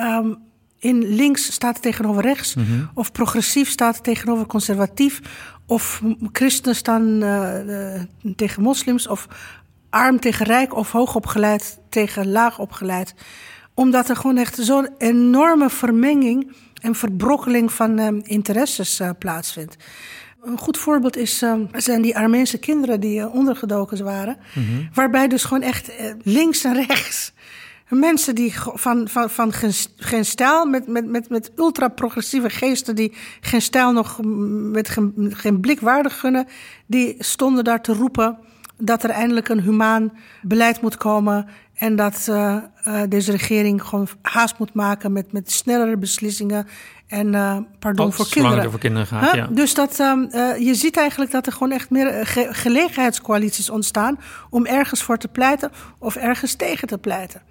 eh, 0.01 0.07
ehm, 0.07 0.33
in 0.79 1.15
links 1.15 1.51
staat 1.53 1.81
tegenover 1.81 2.21
rechts. 2.21 2.55
Mhm. 2.55 2.85
Of 2.93 3.11
progressief 3.11 3.69
staat 3.69 4.03
tegenover 4.03 4.45
conservatief. 4.45 5.21
Of 5.65 6.01
christenen 6.31 6.75
staan 6.75 7.23
eh, 7.23 7.95
eh, 7.95 8.01
tegen 8.35 8.61
moslims. 8.63 9.07
Of 9.07 9.27
arm 9.89 10.19
tegen 10.19 10.45
rijk. 10.45 10.75
Of 10.75 10.91
hoogopgeleid 10.91 11.79
tegen 11.89 12.31
laagopgeleid. 12.31 13.13
Omdat 13.73 14.09
er 14.09 14.15
gewoon 14.15 14.37
echt 14.37 14.57
zo'n 14.59 14.89
enorme 14.97 15.69
vermenging 15.69 16.55
en 16.81 16.95
verbrokkeling 16.95 17.71
van 17.71 17.99
eh, 17.99 18.07
interesses 18.23 18.99
eh, 18.99 19.09
plaatsvindt. 19.19 19.75
Een 20.41 20.57
goed 20.57 20.77
voorbeeld 20.77 21.17
is, 21.17 21.41
eh, 21.41 21.53
zijn 21.73 22.01
die 22.01 22.17
Armeense 22.17 22.57
kinderen 22.57 22.99
die 22.99 23.29
ondergedoken 23.29 24.03
waren. 24.03 24.37
Waarbij 24.93 25.27
dus 25.27 25.43
gewoon 25.43 25.63
echt 25.63 25.91
links 26.23 26.63
en 26.63 26.85
rechts 26.85 27.33
mensen 27.99 28.35
die 28.35 28.53
van, 28.59 29.07
van, 29.07 29.29
van 29.29 29.53
geen, 29.53 29.73
geen 29.95 30.25
stijl, 30.25 30.65
met, 30.65 30.87
met, 30.87 31.07
met, 31.07 31.29
met 31.29 31.51
ultra-progressieve 31.55 32.49
geesten 32.49 32.95
die 32.95 33.13
geen 33.41 33.61
stijl 33.61 33.91
nog 33.91 34.19
met 34.71 34.89
geen, 34.89 35.33
geen 35.35 35.59
blik 35.59 35.79
waardig 35.79 36.19
gunnen, 36.19 36.47
die 36.85 37.15
stonden 37.19 37.63
daar 37.63 37.81
te 37.81 37.93
roepen 37.93 38.37
dat 38.77 39.03
er 39.03 39.09
eindelijk 39.09 39.49
een 39.49 39.61
humaan 39.61 40.11
beleid 40.41 40.81
moet 40.81 40.97
komen. 40.97 41.47
En 41.73 41.95
dat 41.95 42.27
uh, 42.29 42.57
uh, 42.87 43.01
deze 43.09 43.31
regering 43.31 43.83
gewoon 43.83 44.07
haast 44.21 44.59
moet 44.59 44.73
maken 44.73 45.11
met, 45.11 45.31
met 45.31 45.51
snellere 45.51 45.97
beslissingen. 45.97 46.67
En 47.07 47.33
uh, 47.33 47.57
pardon 47.79 48.13
voor 48.13 48.29
kinderen. 48.29 49.05
gaat, 49.05 49.35
ja. 49.35 49.47
Dus 49.47 49.73
dat, 49.73 49.99
um, 49.99 50.29
je 50.59 50.75
ziet 50.75 50.97
eigenlijk 50.97 51.31
dat 51.31 51.45
er 51.45 51.51
gewoon 51.51 51.71
echt 51.71 51.89
meer 51.89 52.25
ge 52.25 52.47
gelegenheidscoalities 52.51 53.69
ontstaan 53.69 54.19
om 54.49 54.65
ergens 54.65 55.03
voor 55.03 55.17
te 55.17 55.27
pleiten 55.27 55.71
of 55.97 56.15
ergens 56.15 56.53
tegen 56.53 56.87
te 56.87 56.97
pleiten. 56.97 57.41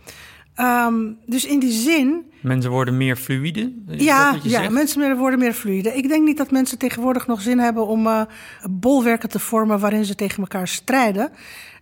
Um, 0.57 1.19
dus 1.27 1.45
in 1.45 1.59
die 1.59 1.73
zin. 1.73 2.25
Mensen 2.43 2.71
worden 2.71 2.97
meer 2.97 3.17
fluïde? 3.17 3.73
Ja, 3.87 4.37
ja 4.43 4.61
zegt? 4.61 4.71
mensen 4.71 5.17
worden 5.17 5.39
meer 5.39 5.53
fluïde. 5.53 5.97
Ik 5.97 6.09
denk 6.09 6.27
niet 6.27 6.37
dat 6.37 6.51
mensen 6.51 6.79
tegenwoordig 6.79 7.27
nog 7.27 7.41
zin 7.41 7.59
hebben 7.59 7.87
om 7.87 8.07
uh, 8.07 8.23
bolwerken 8.71 9.29
te 9.29 9.39
vormen 9.39 9.79
waarin 9.79 10.05
ze 10.05 10.15
tegen 10.15 10.39
elkaar 10.39 10.69
strijden. 10.69 11.31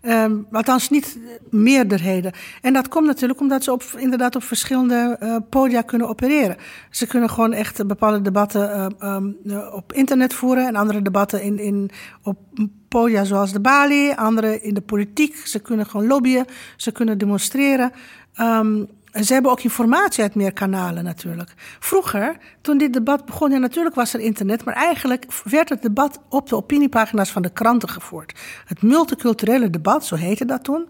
Um, 0.02 0.46
althans, 0.52 0.90
niet 0.90 1.18
meerderheden. 1.50 2.32
En 2.62 2.72
dat 2.72 2.88
komt 2.88 3.06
natuurlijk 3.06 3.40
omdat 3.40 3.64
ze 3.64 3.72
op, 3.72 3.82
inderdaad 3.96 4.36
op 4.36 4.42
verschillende 4.42 5.16
uh, 5.22 5.36
podia 5.50 5.82
kunnen 5.82 6.08
opereren. 6.08 6.56
Ze 6.90 7.06
kunnen 7.06 7.30
gewoon 7.30 7.52
echt 7.52 7.86
bepaalde 7.86 8.20
debatten 8.20 8.92
uh, 9.00 9.14
um, 9.14 9.36
op 9.72 9.92
internet 9.92 10.34
voeren 10.34 10.66
en 10.66 10.76
andere 10.76 11.02
debatten 11.02 11.42
in, 11.42 11.58
in, 11.58 11.90
op 12.22 12.38
podia 12.88 13.24
zoals 13.24 13.52
de 13.52 13.60
Bali, 13.60 14.12
andere 14.12 14.60
in 14.60 14.74
de 14.74 14.80
politiek. 14.80 15.36
Ze 15.36 15.58
kunnen 15.58 15.86
gewoon 15.86 16.06
lobbyen, 16.06 16.46
ze 16.76 16.92
kunnen 16.92 17.18
demonstreren. 17.18 17.92
Um, 18.40 18.88
ze 19.12 19.32
hebben 19.32 19.50
ook 19.50 19.60
informatie 19.60 20.22
uit 20.22 20.34
meer 20.34 20.52
kanalen 20.52 21.04
natuurlijk. 21.04 21.54
Vroeger, 21.78 22.36
toen 22.60 22.78
dit 22.78 22.92
debat 22.92 23.24
begon, 23.24 23.50
ja, 23.50 23.58
natuurlijk 23.58 23.94
was 23.94 24.14
er 24.14 24.20
internet, 24.20 24.64
maar 24.64 24.74
eigenlijk 24.74 25.26
werd 25.44 25.68
het 25.68 25.82
debat 25.82 26.20
op 26.28 26.48
de 26.48 26.56
opiniepagina's 26.56 27.30
van 27.30 27.42
de 27.42 27.50
kranten 27.50 27.88
gevoerd. 27.88 28.34
Het 28.64 28.82
multiculturele 28.82 29.70
debat, 29.70 30.06
zo 30.06 30.14
heette 30.14 30.44
dat 30.44 30.64
toen, 30.64 30.88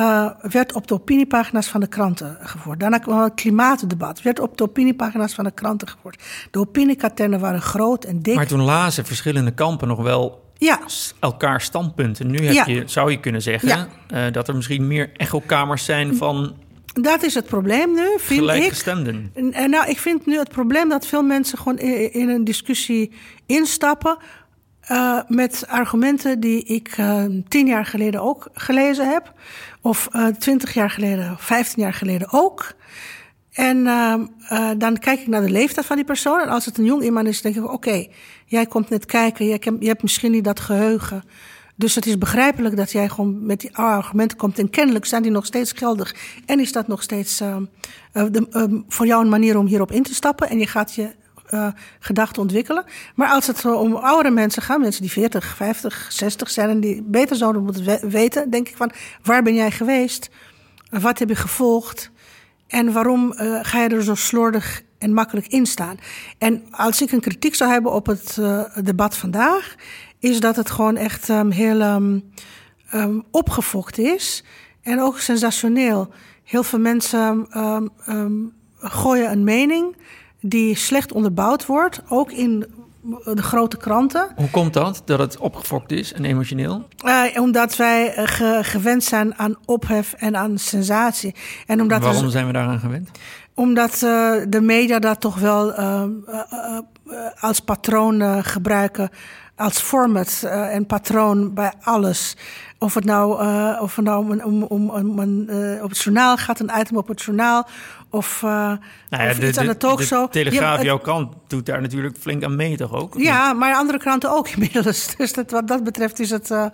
uh, 0.00 0.30
werd 0.40 0.72
op 0.72 0.86
de 0.86 0.94
opiniepagina's 0.94 1.68
van 1.68 1.80
de 1.80 1.86
kranten 1.86 2.36
gevoerd. 2.40 2.80
Daarna 2.80 2.98
kwam 2.98 3.22
het 3.22 3.34
klimaatdebat, 3.34 4.22
werd 4.22 4.40
op 4.40 4.56
de 4.56 4.62
opiniepagina's 4.64 5.34
van 5.34 5.44
de 5.44 5.50
kranten 5.50 5.88
gevoerd. 5.88 6.22
De 6.50 6.58
opiniekaternen 6.58 7.40
waren 7.40 7.62
groot 7.62 8.04
en 8.04 8.22
dik. 8.22 8.34
Maar 8.34 8.46
toen 8.46 8.62
lazen 8.62 9.04
verschillende 9.04 9.50
kampen 9.54 9.88
nog 9.88 10.02
wel 10.02 10.44
ja. 10.58 10.78
elkaar 11.20 11.60
standpunten. 11.60 12.30
Nu 12.30 12.38
heb 12.38 12.54
Ja. 12.54 12.64
je, 12.66 12.82
zou 12.86 13.10
je 13.10 13.20
kunnen 13.20 13.42
zeggen 13.42 13.68
Ja. 13.68 13.86
eh, 14.08 14.32
dat 14.32 14.48
er 14.48 14.54
misschien 14.54 14.86
meer 14.86 15.10
echokamers 15.16 15.84
zijn 15.84 16.16
van 16.16 16.54
Dat 17.02 17.22
is 17.22 17.34
het 17.34 17.46
probleem 17.46 17.94
nu, 17.94 18.06
vind 18.16 18.30
ik. 18.30 18.36
gelijkgestemden. 18.36 19.30
En, 19.34 19.52
en 19.52 19.70
nou, 19.70 19.88
ik 19.88 19.98
vind 19.98 20.26
nu 20.26 20.38
het 20.38 20.48
probleem 20.48 20.88
dat 20.88 21.06
veel 21.06 21.22
mensen 21.22 21.58
gewoon 21.58 21.78
in, 21.78 22.28
een 22.28 22.44
discussie 22.44 23.12
instappen. 23.46 24.18
Uh, 24.90 25.20
met 25.28 25.64
argumenten 25.68 26.40
die 26.40 26.64
ik 26.64 26.98
uh, 26.98 27.24
tien 27.48 27.66
jaar 27.66 27.86
geleden 27.86 28.22
ook 28.22 28.48
gelezen 28.52 29.10
heb. 29.10 29.32
Of 29.80 30.08
uh, 30.12 30.26
twintig 30.26 30.74
jaar 30.74 30.90
geleden, 30.90 31.32
of 31.32 31.42
vijftien 31.42 31.82
jaar 31.82 31.94
geleden 31.94 32.32
ook. 32.32 32.72
En 33.52 33.76
uh, 33.76 34.14
dan 34.78 34.98
kijk 34.98 35.20
ik 35.20 35.26
naar 35.26 35.42
de 35.42 35.50
leeftijd 35.50 35.86
van 35.86 35.96
die 35.96 36.04
persoon. 36.04 36.40
En 36.40 36.48
als 36.48 36.64
het 36.64 36.78
een 36.78 36.84
jong 36.84 37.02
iemand 37.02 37.28
is, 37.28 37.42
denk 37.42 37.56
ik: 37.56 37.64
oké, 37.64 37.72
okay, 37.72 38.10
jij 38.46 38.66
komt 38.66 38.88
net 38.88 39.06
kijken. 39.06 39.50
Hebt, 39.50 39.64
je 39.64 39.86
hebt 39.86 40.02
misschien 40.02 40.32
niet 40.32 40.44
dat 40.44 40.60
geheugen. 40.60 41.22
Dus 41.78 41.94
het 41.94 42.06
is 42.06 42.18
begrijpelijk 42.18 42.76
dat 42.76 42.92
jij 42.92 43.08
gewoon 43.08 43.46
met 43.46 43.60
die 43.60 43.76
argumenten 43.76 44.36
komt. 44.36 44.58
En 44.58 44.70
kennelijk 44.70 45.04
zijn 45.04 45.22
die 45.22 45.30
nog 45.30 45.46
steeds 45.46 45.72
geldig. 45.72 46.14
En 46.46 46.60
is 46.60 46.72
dat 46.72 46.88
nog 46.88 47.02
steeds 47.02 47.40
uh, 47.40 47.56
de, 48.12 48.46
uh, 48.50 48.80
voor 48.88 49.06
jou 49.06 49.24
een 49.24 49.30
manier 49.30 49.58
om 49.58 49.66
hierop 49.66 49.92
in 49.92 50.02
te 50.02 50.14
stappen. 50.14 50.48
En 50.48 50.58
je 50.58 50.66
gaat 50.66 50.94
je 50.94 51.14
gedachten 51.98 52.42
ontwikkelen. 52.42 52.84
Maar 53.14 53.28
als 53.28 53.46
het 53.46 53.64
om 53.64 53.94
oudere 53.94 54.34
mensen 54.34 54.62
gaat, 54.62 54.78
mensen 54.78 55.02
die 55.02 55.10
40, 55.10 55.56
50, 55.56 56.06
60 56.08 56.50
zijn 56.50 56.68
en 56.68 56.80
die 56.80 57.02
beter 57.02 57.36
zouden 57.36 57.62
moeten 57.62 57.84
we 57.84 58.08
weten, 58.08 58.50
denk 58.50 58.68
ik 58.68 58.76
van 58.76 58.90
waar 59.22 59.42
ben 59.42 59.54
jij 59.54 59.70
geweest? 59.70 60.30
Wat 60.90 61.18
heb 61.18 61.28
je 61.28 61.34
gevolgd? 61.34 62.10
En 62.66 62.92
waarom 62.92 63.32
ga 63.62 63.82
je 63.82 63.88
er 63.88 64.02
zo 64.02 64.14
slordig 64.14 64.82
en 64.98 65.12
makkelijk 65.12 65.46
in 65.46 65.66
staan? 65.66 65.98
En 66.38 66.62
als 66.70 67.02
ik 67.02 67.12
een 67.12 67.20
kritiek 67.20 67.54
zou 67.54 67.70
hebben 67.70 67.92
op 67.92 68.06
het 68.06 68.38
debat 68.84 69.16
vandaag, 69.16 69.74
is 70.18 70.40
dat 70.40 70.56
het 70.56 70.70
gewoon 70.70 70.96
echt 70.96 71.28
um, 71.28 71.50
heel 71.50 71.80
um, 71.80 72.32
um, 72.94 73.24
opgefokt 73.30 73.98
is. 73.98 74.44
En 74.82 75.00
ook 75.00 75.18
sensationeel. 75.18 76.08
Heel 76.44 76.62
veel 76.62 76.78
mensen 76.78 77.46
gooien 78.78 79.30
een 79.30 79.44
mening 79.44 79.96
die 80.40 80.76
slecht 80.76 81.12
onderbouwd 81.12 81.66
wordt, 81.66 82.02
ook 82.08 82.32
in 82.32 82.66
de 83.24 83.42
grote 83.42 83.76
kranten. 83.76 84.28
Hoe 84.36 84.50
komt 84.50 84.72
dat, 84.72 85.02
dat 85.04 85.18
het 85.18 85.38
opgefokt 85.38 85.92
is 85.92 86.12
en 86.12 86.24
emotioneel? 86.24 86.88
Uh, 87.04 87.22
omdat 87.36 87.76
wij 87.76 88.12
ge 88.14 88.58
gewend 88.62 89.04
zijn 89.04 89.38
aan 89.38 89.56
ophef 89.64 90.12
en 90.12 90.36
aan 90.36 90.58
sensatie. 90.58 91.34
En 91.66 91.80
omdat 91.80 92.02
Waarom 92.02 92.24
er, 92.24 92.30
zijn 92.30 92.46
we 92.46 92.52
daaraan 92.52 92.78
gewend? 92.78 93.10
Omdat 93.54 93.92
uh, 93.92 94.34
de 94.48 94.60
media 94.60 94.98
dat 94.98 95.20
toch 95.20 95.38
wel 95.38 95.74
als 97.40 97.60
patroon 97.60 98.44
gebruiken, 98.44 99.10
als 99.56 99.78
format 99.78 100.42
en 100.48 100.86
patroon 100.86 101.54
bij 101.54 101.72
alles. 101.82 102.36
Of 102.78 102.94
het 102.94 103.04
nou, 103.04 103.42
uh, 103.42 103.78
of 103.82 103.96
het 103.96 104.04
nou 104.04 104.24
om, 104.24 104.40
om, 104.40 104.62
om, 104.62 104.90
om 104.90 105.18
een, 105.18 105.46
uh, 105.50 105.82
op 105.82 105.88
het 105.88 105.98
journaal 105.98 106.36
gaat, 106.36 106.60
een 106.60 106.70
item 106.78 106.96
op 106.96 107.08
het 107.08 107.22
journaal. 107.22 107.66
Of, 108.16 108.42
uh, 108.44 108.50
nou 108.50 108.78
ja, 109.10 109.30
of 109.30 109.38
de, 109.38 109.48
iets 109.48 109.58
aan 109.58 109.66
de 109.66 109.76
talkshow. 109.76 110.24
De 110.24 110.30
Telegraaf, 110.30 110.78
Ja, 110.78 110.84
jouw 110.84 110.98
krant, 110.98 111.32
doet 111.46 111.66
daar 111.66 111.80
natuurlijk 111.80 112.16
flink 112.20 112.44
aan 112.44 112.56
mee, 112.56 112.76
toch 112.76 112.92
ook? 112.92 113.14
Ja, 113.18 113.52
maar 113.52 113.74
andere 113.74 113.98
kranten 113.98 114.30
ook 114.30 114.48
inmiddels. 114.56 115.16
Dus 115.16 115.32
dat, 115.32 115.50
wat 115.50 115.68
dat 115.68 115.84
betreft 115.84 116.18
is 116.18 116.30
het. 116.30 116.50
Uh, 116.50 116.66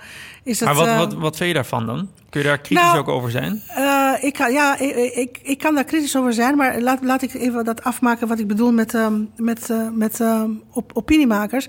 is 0.42 0.60
het 0.60 0.68
maar 0.68 0.78
wat, 0.78 0.86
uh, 0.86 0.98
wat, 0.98 1.14
wat 1.14 1.36
vind 1.36 1.48
je 1.48 1.54
daarvan 1.54 1.86
dan? 1.86 2.08
Kun 2.30 2.40
je 2.40 2.46
daar 2.46 2.58
kritisch 2.58 2.84
nou, 2.84 2.98
ook 2.98 3.08
over 3.08 3.30
zijn? 3.30 3.62
Uh, 3.78 4.12
ik, 4.20 4.32
kan, 4.32 4.52
ja, 4.52 4.78
ik, 4.78 5.14
ik, 5.14 5.38
ik, 5.42 5.58
kan 5.58 5.74
daar 5.74 5.84
kritisch 5.84 6.16
over 6.16 6.32
zijn, 6.32 6.56
maar 6.56 6.80
laat, 6.80 7.04
laat 7.04 7.22
ik 7.22 7.34
even 7.34 7.64
dat 7.64 7.84
afmaken 7.84 8.28
wat 8.28 8.38
ik 8.38 8.46
bedoel 8.46 8.72
met, 8.72 8.94
um, 8.94 9.30
met, 9.36 9.70
uh, 9.70 9.88
met 9.92 10.20
um, 10.20 10.62
op, 10.70 10.90
opiniemakers. 10.94 11.68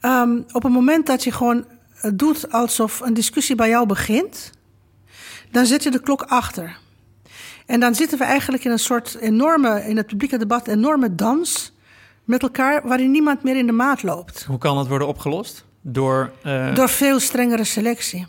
Um, 0.00 0.44
op 0.52 0.62
het 0.62 0.72
moment 0.72 1.06
dat 1.06 1.24
je 1.24 1.32
gewoon 1.32 1.64
doet 2.12 2.52
alsof 2.52 3.00
een 3.00 3.14
discussie 3.14 3.54
bij 3.54 3.68
jou 3.68 3.86
begint, 3.86 4.50
dan 5.50 5.66
zet 5.66 5.82
je 5.82 5.90
de 5.90 6.00
klok 6.00 6.22
achter. 6.22 6.78
En 7.70 7.80
dan 7.80 7.94
zitten 7.94 8.18
we 8.18 8.24
eigenlijk 8.24 8.64
in 8.64 8.70
een 8.70 8.78
soort 8.78 9.16
enorme, 9.20 9.84
in 9.88 9.96
het 9.96 10.06
publieke 10.06 10.38
debat, 10.38 10.68
enorme 10.68 11.14
dans 11.14 11.72
met 12.24 12.42
elkaar, 12.42 12.88
waarin 12.88 13.10
niemand 13.10 13.42
meer 13.42 13.56
in 13.56 13.66
de 13.66 13.72
maat 13.72 14.02
loopt. 14.02 14.44
Hoe 14.44 14.58
kan 14.58 14.76
dat 14.76 14.88
worden 14.88 15.08
opgelost? 15.08 15.64
Door, 15.80 16.32
uh... 16.46 16.74
Door 16.74 16.88
veel 16.88 17.20
strengere 17.20 17.64
selectie. 17.64 18.26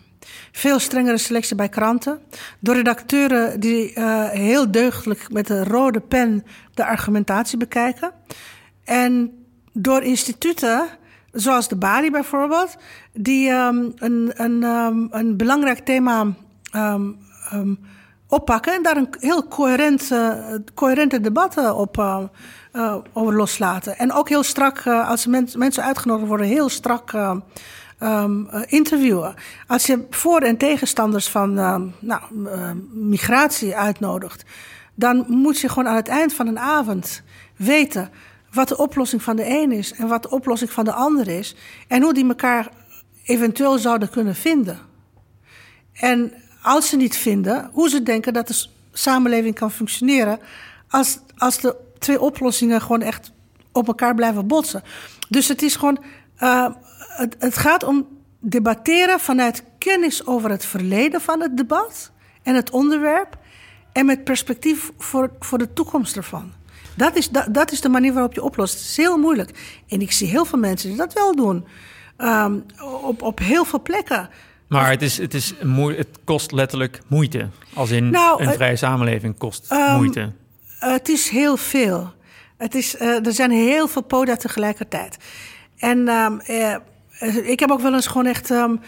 Veel 0.51 0.79
strengere 0.79 1.17
selectie 1.17 1.55
bij 1.55 1.69
kranten. 1.69 2.19
Door 2.59 2.75
redacteuren 2.75 3.59
die 3.59 3.95
uh, 3.95 4.29
heel 4.29 4.71
deugdelijk 4.71 5.31
met 5.31 5.49
een 5.49 5.63
rode 5.63 5.99
pen 5.99 6.43
de 6.73 6.85
argumentatie 6.85 7.57
bekijken. 7.57 8.11
En 8.83 9.31
door 9.73 10.01
instituten, 10.01 10.87
zoals 11.31 11.67
de 11.67 11.75
Bali 11.75 12.11
bijvoorbeeld, 12.11 12.75
die 13.13 13.49
um, 13.49 13.91
een, 13.95 14.31
een, 14.33 14.63
um, 14.63 15.07
een 15.11 15.37
belangrijk 15.37 15.79
thema 15.79 16.33
um, 16.75 17.17
oppakken 18.31 18.73
en 18.73 18.83
daar 18.83 18.97
een 18.97 19.09
heel 19.19 19.47
coherent, 19.47 20.09
uh, 20.11 20.33
coherente 20.73 21.21
debatten 21.21 21.75
op 21.75 21.97
uh, 21.97 22.19
uh, 22.73 22.95
over 23.13 23.35
loslaten. 23.35 23.97
En 23.97 24.13
ook 24.13 24.29
heel 24.29 24.43
strak, 24.43 24.87
als 24.87 25.25
men, 25.25 25.49
mensen 25.55 25.83
uitgenodigd 25.83 26.27
worden, 26.27 26.47
heel 26.47 26.69
strak 26.69 27.13
um, 27.13 28.49
interviewen. 28.65 29.33
Als 29.67 29.85
je 29.85 30.05
voor- 30.09 30.41
en 30.41 30.57
tegenstanders 30.57 31.29
van 31.29 31.53
nou, 31.99 32.21
migratie 32.93 33.75
uitnodigt, 33.75 34.43
dan 34.95 35.25
moet 35.27 35.59
je 35.59 35.69
gewoon 35.69 35.87
aan 35.87 35.95
het 35.95 36.07
eind 36.07 36.33
van 36.33 36.47
een 36.47 36.59
avond 36.59 37.21
weten 37.55 38.09
wat 38.51 38.67
de 38.67 38.77
oplossing 38.77 39.23
van 39.23 39.35
de 39.35 39.47
een 39.47 39.71
is 39.71 39.93
en 39.93 40.07
wat 40.07 40.23
de 40.23 40.29
oplossing 40.29 40.71
van 40.71 40.85
de 40.85 40.93
ander 40.93 41.27
is. 41.27 41.55
En 41.87 42.01
hoe 42.01 42.13
die 42.13 42.27
elkaar 42.27 42.69
eventueel 43.23 43.77
zouden 43.77 44.09
kunnen 44.09 44.35
vinden. 44.35 44.79
En 45.93 46.33
als 46.61 46.89
ze 46.89 46.95
niet 46.95 47.17
vinden, 47.17 47.69
hoe 47.73 47.89
ze 47.89 48.03
denken 48.03 48.33
dat 48.33 48.47
de 48.47 48.65
samenleving 48.93 49.55
kan 49.55 49.71
functioneren 49.71 50.39
als, 50.89 51.19
als 51.37 51.59
de 51.59 51.75
twee 51.99 52.21
oplossingen 52.21 52.81
gewoon 52.81 53.01
echt 53.01 53.31
op 53.71 53.87
elkaar 53.87 54.15
blijven 54.15 54.47
botsen. 54.47 54.83
Dus 55.29 55.47
het 55.47 55.61
is 55.61 55.75
gewoon, 55.75 56.03
uh, 56.39 56.69
het, 56.97 57.35
het 57.39 57.57
gaat 57.57 57.83
om 57.83 58.07
debatteren 58.39 59.19
vanuit 59.19 59.63
kennis 59.77 60.25
over 60.25 60.49
het 60.49 60.65
verleden 60.65 61.21
van 61.21 61.41
het 61.41 61.57
debat 61.57 62.11
en 62.43 62.55
het 62.55 62.69
onderwerp 62.69 63.37
en 63.91 64.05
met 64.05 64.23
perspectief 64.23 64.91
voor, 64.97 65.31
voor 65.39 65.57
de 65.57 65.73
toekomst 65.73 66.15
ervan. 66.15 66.51
Dat 66.95 67.15
is, 67.15 67.29
dat, 67.29 67.53
dat 67.53 67.71
is 67.71 67.81
de 67.81 67.89
manier 67.89 68.13
waarop 68.13 68.33
je 68.33 68.43
oplost. 68.43 68.73
Het 68.73 68.83
is 68.83 68.97
heel 68.97 69.17
moeilijk. 69.17 69.81
En 69.87 70.01
ik 70.01 70.11
zie 70.11 70.27
heel 70.27 70.45
veel 70.45 70.59
mensen 70.59 70.89
die 70.89 70.97
dat 70.97 71.13
wel 71.13 71.35
doen. 71.35 71.65
Um, 72.17 72.65
op, 73.01 73.21
op 73.21 73.39
heel 73.39 73.65
veel 73.65 73.81
plekken. 73.81 74.29
Maar 74.71 74.89
het, 74.89 75.01
is, 75.01 75.17
het, 75.17 75.33
is 75.33 75.53
moe 75.63 75.93
het 75.93 76.19
kost 76.23 76.51
letterlijk 76.51 77.01
moeite. 77.07 77.49
Als 77.73 77.89
in 77.89 78.09
nou, 78.09 78.43
een 78.43 78.53
vrije 78.53 78.75
samenleving 78.75 79.37
kost 79.37 79.71
um, 79.71 79.95
moeite. 79.95 80.31
Het 80.79 81.09
is 81.09 81.29
heel 81.29 81.57
veel. 81.57 82.13
Het 82.57 82.75
is, 82.75 82.95
uh, 82.95 83.25
er 83.25 83.33
zijn 83.33 83.51
heel 83.51 83.87
veel 83.87 84.01
podia 84.01 84.35
tegelijkertijd. 84.35 85.17
En 85.77 86.07
um, 86.07 86.41
uh, 86.47 86.75
ik 87.49 87.59
heb 87.59 87.71
ook 87.71 87.81
wel 87.81 87.93
eens 87.93 88.07
gewoon 88.07 88.25
echt 88.25 88.49
um, 88.49 88.79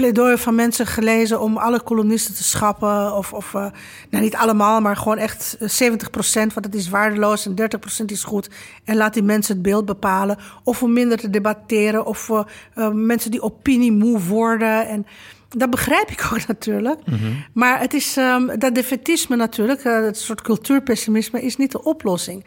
pleidooi 0.00 0.36
van 0.36 0.54
mensen 0.54 0.86
gelezen 0.86 1.40
om 1.40 1.56
alle 1.56 1.82
columnisten 1.82 2.34
te 2.34 2.42
schappen. 2.42 3.16
Of, 3.16 3.32
of 3.32 3.52
uh, 3.52 3.66
nou 4.10 4.24
niet 4.24 4.36
allemaal, 4.36 4.80
maar 4.80 4.96
gewoon 4.96 5.18
echt 5.18 5.56
70 5.60 6.10
procent, 6.10 6.54
want 6.54 6.66
het 6.66 6.74
is 6.74 6.88
waardeloos 6.88 7.46
en 7.46 7.54
30 7.54 7.80
procent 7.80 8.10
is 8.10 8.24
goed. 8.24 8.48
En 8.84 8.96
laat 8.96 9.14
die 9.14 9.22
mensen 9.22 9.54
het 9.54 9.62
beeld 9.62 9.84
bepalen. 9.84 10.38
Of 10.64 10.82
om 10.82 10.92
minder 10.92 11.18
te 11.18 11.30
debatteren, 11.30 12.06
of 12.06 12.28
uh, 12.28 12.40
uh, 12.76 12.88
mensen 12.90 13.30
die 13.30 13.42
opiniemoe 13.42 14.20
worden. 14.20 14.88
En 14.88 15.06
dat 15.48 15.70
begrijp 15.70 16.10
ik 16.10 16.24
ook 16.32 16.46
natuurlijk. 16.46 17.06
Mm 17.06 17.18
-hmm. 17.18 17.44
Maar 17.52 17.80
het 17.80 17.94
is 17.94 18.16
um, 18.16 18.58
dat 18.58 18.74
defetisme 18.74 19.36
natuurlijk, 19.36 19.82
het 19.82 20.18
soort 20.18 20.42
cultuurpessimisme, 20.42 21.42
is 21.42 21.56
niet 21.56 21.72
de 21.72 21.84
oplossing. 21.84 22.44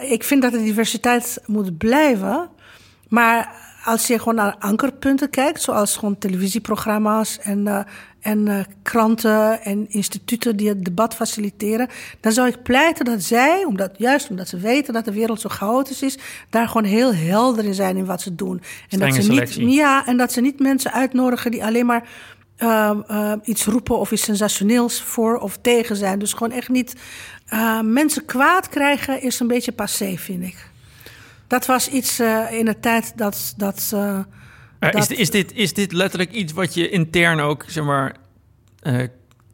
Ik 0.00 0.24
vind 0.24 0.42
dat 0.42 0.52
de 0.52 0.62
diversiteit 0.62 1.38
moet 1.46 1.78
blijven. 1.78 2.48
Maar 3.08 3.65
als 3.86 4.06
je 4.06 4.18
gewoon 4.18 4.34
naar 4.34 4.56
ankerpunten 4.58 5.30
kijkt, 5.30 5.62
zoals 5.62 5.96
gewoon 5.96 6.18
televisieprogramma's 6.18 7.38
en, 7.38 7.66
uh, 7.66 7.80
en 8.20 8.46
uh, 8.46 8.60
kranten 8.82 9.62
en 9.62 9.88
instituten 9.88 10.56
die 10.56 10.68
het 10.68 10.84
debat 10.84 11.14
faciliteren, 11.14 11.88
dan 12.20 12.32
zou 12.32 12.48
ik 12.48 12.62
pleiten 12.62 13.04
dat 13.04 13.22
zij, 13.22 13.64
omdat, 13.64 13.90
juist 13.96 14.30
omdat 14.30 14.48
ze 14.48 14.58
weten 14.58 14.92
dat 14.92 15.04
de 15.04 15.12
wereld 15.12 15.40
zo 15.40 15.48
chaotisch 15.48 16.02
is, 16.02 16.18
daar 16.50 16.66
gewoon 16.68 16.84
heel 16.84 17.14
helder 17.14 17.64
in 17.64 17.74
zijn 17.74 17.96
in 17.96 18.04
wat 18.06 18.20
ze 18.20 18.34
doen. 18.34 18.62
En 18.88 18.98
dat 18.98 19.14
ze 19.14 19.22
selectie. 19.22 19.64
niet, 19.64 19.74
ja, 19.74 20.06
en 20.06 20.16
dat 20.16 20.32
ze 20.32 20.40
niet 20.40 20.60
mensen 20.60 20.92
uitnodigen 20.92 21.50
die 21.50 21.64
alleen 21.64 21.86
maar 21.86 22.08
uh, 22.58 22.90
uh, 23.10 23.32
iets 23.42 23.64
roepen 23.64 23.98
of 23.98 24.12
iets 24.12 24.22
sensationeels 24.22 25.02
voor 25.02 25.38
of 25.38 25.58
tegen 25.60 25.96
zijn. 25.96 26.18
Dus 26.18 26.32
gewoon 26.32 26.52
echt 26.52 26.68
niet 26.68 26.94
uh, 27.52 27.80
mensen 27.80 28.24
kwaad 28.24 28.68
krijgen 28.68 29.22
is 29.22 29.40
een 29.40 29.46
beetje 29.46 29.72
passé, 29.72 30.16
vind 30.16 30.42
ik. 30.42 30.74
Dat 31.46 31.66
was 31.66 31.88
iets 31.88 32.20
uh, 32.20 32.52
in 32.52 32.64
de 32.64 32.80
tijd 32.80 33.12
dat. 33.16 33.54
dat, 33.56 33.90
uh, 33.94 34.18
dat 34.78 34.94
is, 34.94 35.08
is, 35.08 35.30
dit, 35.30 35.52
is 35.52 35.72
dit 35.72 35.92
letterlijk 35.92 36.32
iets 36.32 36.52
wat 36.52 36.74
je 36.74 36.88
intern 36.88 37.40
ook, 37.40 37.64
zeg 37.66 37.84
maar, 37.84 38.16
uh, 38.82 39.02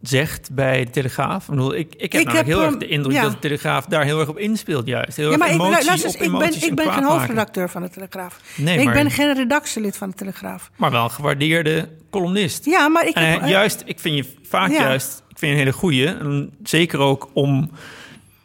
zegt 0.03 0.55
bij 0.55 0.85
de 0.85 0.91
Telegraaf? 0.91 1.43
Ik, 1.45 1.51
bedoel, 1.51 1.75
ik, 1.75 1.95
ik 1.95 2.13
heb 2.13 2.21
Ik 2.21 2.27
namelijk 2.27 2.37
heb, 2.37 2.57
heel 2.57 2.65
erg 2.67 2.77
de 2.77 2.89
indruk 2.89 3.15
ja. 3.15 3.23
dat 3.23 3.33
de 3.33 3.39
Telegraaf 3.39 3.85
daar 3.85 4.05
heel 4.05 4.21
erg 4.21 4.29
op 4.29 4.39
inspeelt, 4.39 4.87
juist. 4.87 5.17
Heel 5.17 5.27
ja, 5.27 5.31
erg 5.33 5.41
maar 5.59 5.71
ik, 5.81 5.85
luister 5.87 6.23
ik 6.23 6.39
ben, 6.39 6.55
ik 6.55 6.63
en 6.63 6.75
ben 6.75 6.93
geen 6.93 7.05
hoofdredacteur 7.05 7.71
van 7.71 7.83
de 7.83 7.89
Telegraaf. 7.91 8.41
Nee, 8.57 8.79
ik 8.79 8.85
maar- 8.85 8.95
ben 8.95 9.11
geen 9.11 9.35
redactielid 9.35 9.97
van 9.97 10.11
de 10.11 10.17
Telegraaf. 10.17 10.71
Maar 10.77 10.91
wel 10.91 11.05
een 11.05 11.11
gewaardeerde 11.11 11.89
columnist. 12.11 12.65
Ja, 12.65 12.89
maar 12.89 13.07
ik 13.07 13.15
En 13.15 13.31
heb. 13.31 13.41
eh, 13.41 13.49
juist, 13.49 13.83
ik 13.87 14.01
vind 14.01 14.17
je 14.17 14.33
vaak 14.49 14.71
Ja. 14.71 14.81
juist, 14.83 15.23
ik 15.29 15.39
vind 15.39 15.41
je 15.41 15.49
een 15.49 15.57
hele 15.65 15.73
goeie. 15.73 16.07
En 16.07 16.53
zeker 16.63 16.99
ook 16.99 17.31
om 17.33 17.71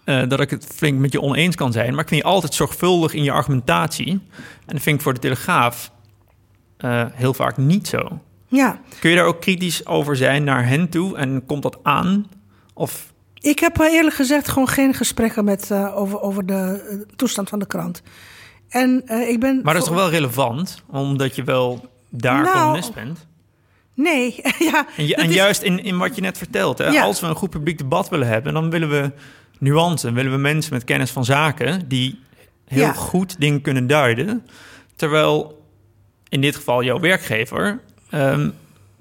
eh, 0.07 0.21
dat 0.27 0.39
ik 0.39 0.49
het 0.49 0.67
flink 0.75 0.99
met 0.99 1.11
je 1.11 1.21
oneens 1.21 1.55
kan 1.55 1.71
zijn. 1.71 1.91
Maar 1.93 2.01
ik 2.03 2.07
vind 2.07 2.21
je 2.21 2.27
altijd 2.27 2.53
zorgvuldig 2.53 3.13
in 3.13 3.23
je 3.23 3.31
argumentatie. 3.31 4.09
En 4.65 4.73
dat 4.73 4.81
vind 4.81 4.95
ik 4.95 5.01
voor 5.01 5.13
de 5.13 5.19
Telegraaf 5.19 5.91
eh, 6.77 7.05
heel 7.13 7.33
vaak 7.33 7.57
niet 7.57 7.87
zo. 7.87 8.19
ja, 8.47 8.79
Kun 8.99 9.09
je 9.09 9.15
daar 9.15 9.25
ook 9.25 9.41
kritisch 9.41 9.85
over 9.85 10.15
zijn 10.15 10.43
naar 10.43 10.67
hen 10.67 10.89
toe? 10.89 11.17
En 11.17 11.45
komt 11.45 11.63
dat 11.63 11.77
aan? 11.83 12.27
Of 12.73 13.13
ik 13.39 13.59
heb 13.59 13.79
eh, 13.79 13.93
eerlijk 13.93 14.15
gezegd 14.15 14.47
gewoon 14.47 14.67
geen 14.67 14.93
gesprekken 14.93 15.43
met, 15.45 15.69
uh, 15.71 15.97
over, 15.97 16.21
over 16.21 16.45
de 16.45 17.05
toestand 17.15 17.49
van 17.49 17.59
de 17.59 17.67
krant. 17.67 18.01
En 18.69 19.03
ik 19.29 19.39
ben. 19.39 19.59
Maar 19.63 19.73
dat 19.73 19.81
is 19.83 19.87
toch 19.89 19.97
wel 19.97 20.09
relevant, 20.09 20.83
omdat 20.91 21.35
je 21.35 21.43
wel 21.43 21.89
daar 22.09 22.41
Nou, 22.41 22.57
columnist 22.57 22.93
bent. 22.93 23.27
Nee, 23.93 24.35
ja. 24.71 24.85
En, 24.97 25.07
en 25.13 25.29
is- 25.29 25.35
juist 25.35 25.61
in, 25.61 25.83
in 25.83 25.97
wat 25.97 26.15
je 26.15 26.21
net 26.21 26.37
vertelt, 26.37 26.77
hè, 26.77 26.85
Ja. 26.87 27.03
als 27.03 27.19
we 27.19 27.27
een 27.27 27.35
goed 27.35 27.49
publiek 27.49 27.77
debat 27.77 28.09
willen 28.09 28.27
hebben, 28.27 28.53
dan 28.53 28.69
willen 28.69 28.89
we 28.89 29.11
nuance, 29.59 30.11
willen 30.11 30.31
we 30.31 30.37
mensen 30.37 30.73
met 30.73 30.83
kennis 30.83 31.11
van 31.11 31.25
zaken 31.25 31.87
die 31.87 32.19
heel 32.65 32.79
Ja. 32.81 32.93
goed 32.93 33.39
dingen 33.39 33.61
kunnen 33.61 33.87
duiden. 33.87 34.45
Terwijl 34.95 35.61
in 36.29 36.41
dit 36.41 36.55
geval 36.55 36.83
jouw 36.83 36.99
werkgever 36.99 37.79
ehm, 38.09 38.49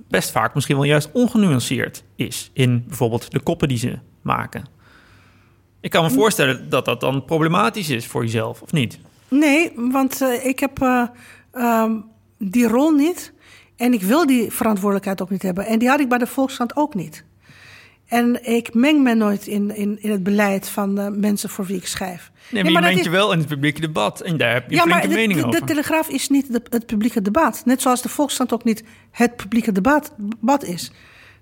best 0.08 0.30
vaak 0.30 0.54
misschien 0.54 0.76
wel 0.76 0.84
juist 0.84 1.08
ongenuanceerd 1.12 2.04
is 2.16 2.50
in 2.52 2.84
bijvoorbeeld 2.86 3.30
de 3.30 3.40
koppen 3.40 3.68
die 3.68 3.78
ze 3.78 3.98
maken. 4.22 4.64
Ik 5.80 5.90
kan 5.90 6.02
me 6.04 6.10
voorstellen 6.10 6.70
dat 6.70 6.84
dat 6.84 7.00
dan 7.00 7.24
problematisch 7.24 7.90
is 7.90 8.06
voor 8.06 8.22
jezelf, 8.22 8.62
of 8.62 8.72
niet? 8.72 8.98
Nee, 9.28 9.72
want 9.76 10.22
uh, 10.22 10.46
ik 10.46 10.58
heb 10.58 10.82
uh, 10.82 11.02
um, 11.54 12.04
die 12.38 12.68
rol 12.68 12.90
niet. 12.90 13.32
En 13.76 13.92
ik 13.92 14.02
wil 14.02 14.26
die 14.26 14.52
verantwoordelijkheid 14.52 15.22
ook 15.22 15.30
niet 15.30 15.42
hebben. 15.42 15.66
En 15.66 15.78
die 15.78 15.88
had 15.88 16.00
ik 16.00 16.08
bij 16.08 16.18
de 16.18 16.26
Volkskrant 16.26 16.76
ook 16.76 16.94
niet. 16.94 17.24
En 18.06 18.46
ik 18.48 18.74
meng 18.74 19.02
me 19.02 19.14
nooit 19.14 19.46
in, 19.46 19.76
in, 19.76 20.02
in 20.02 20.10
het 20.10 20.22
beleid 20.22 20.68
van 20.68 20.98
uh, 21.00 21.06
mensen 21.08 21.48
voor 21.48 21.64
wie 21.64 21.76
ik 21.76 21.86
schrijf. 21.86 22.30
Nee, 22.50 22.62
maar, 22.62 22.72
maar 22.72 22.82
je 22.82 22.88
mengt 22.88 23.04
je 23.04 23.10
wel 23.10 23.32
in 23.32 23.38
het 23.38 23.48
publieke 23.48 23.80
debat 23.80 24.20
en 24.20 24.36
daar 24.36 24.52
heb 24.52 24.70
je 24.70 24.76
ja, 24.76 24.84
maar 24.84 25.02
de, 25.02 25.08
mening 25.08 25.40
de, 25.40 25.46
over. 25.46 25.60
de 25.60 25.66
Telegraaf 25.66 26.08
is 26.08 26.28
niet 26.28 26.52
de, 26.52 26.62
het 26.70 26.86
publieke 26.86 27.22
debat. 27.22 27.62
Net 27.64 27.82
zoals 27.82 28.02
de 28.02 28.08
Volkskrant 28.08 28.52
ook 28.52 28.64
niet 28.64 28.84
het 29.10 29.36
publieke 29.36 29.72
debat, 29.72 30.12
debat 30.16 30.64
is. 30.64 30.92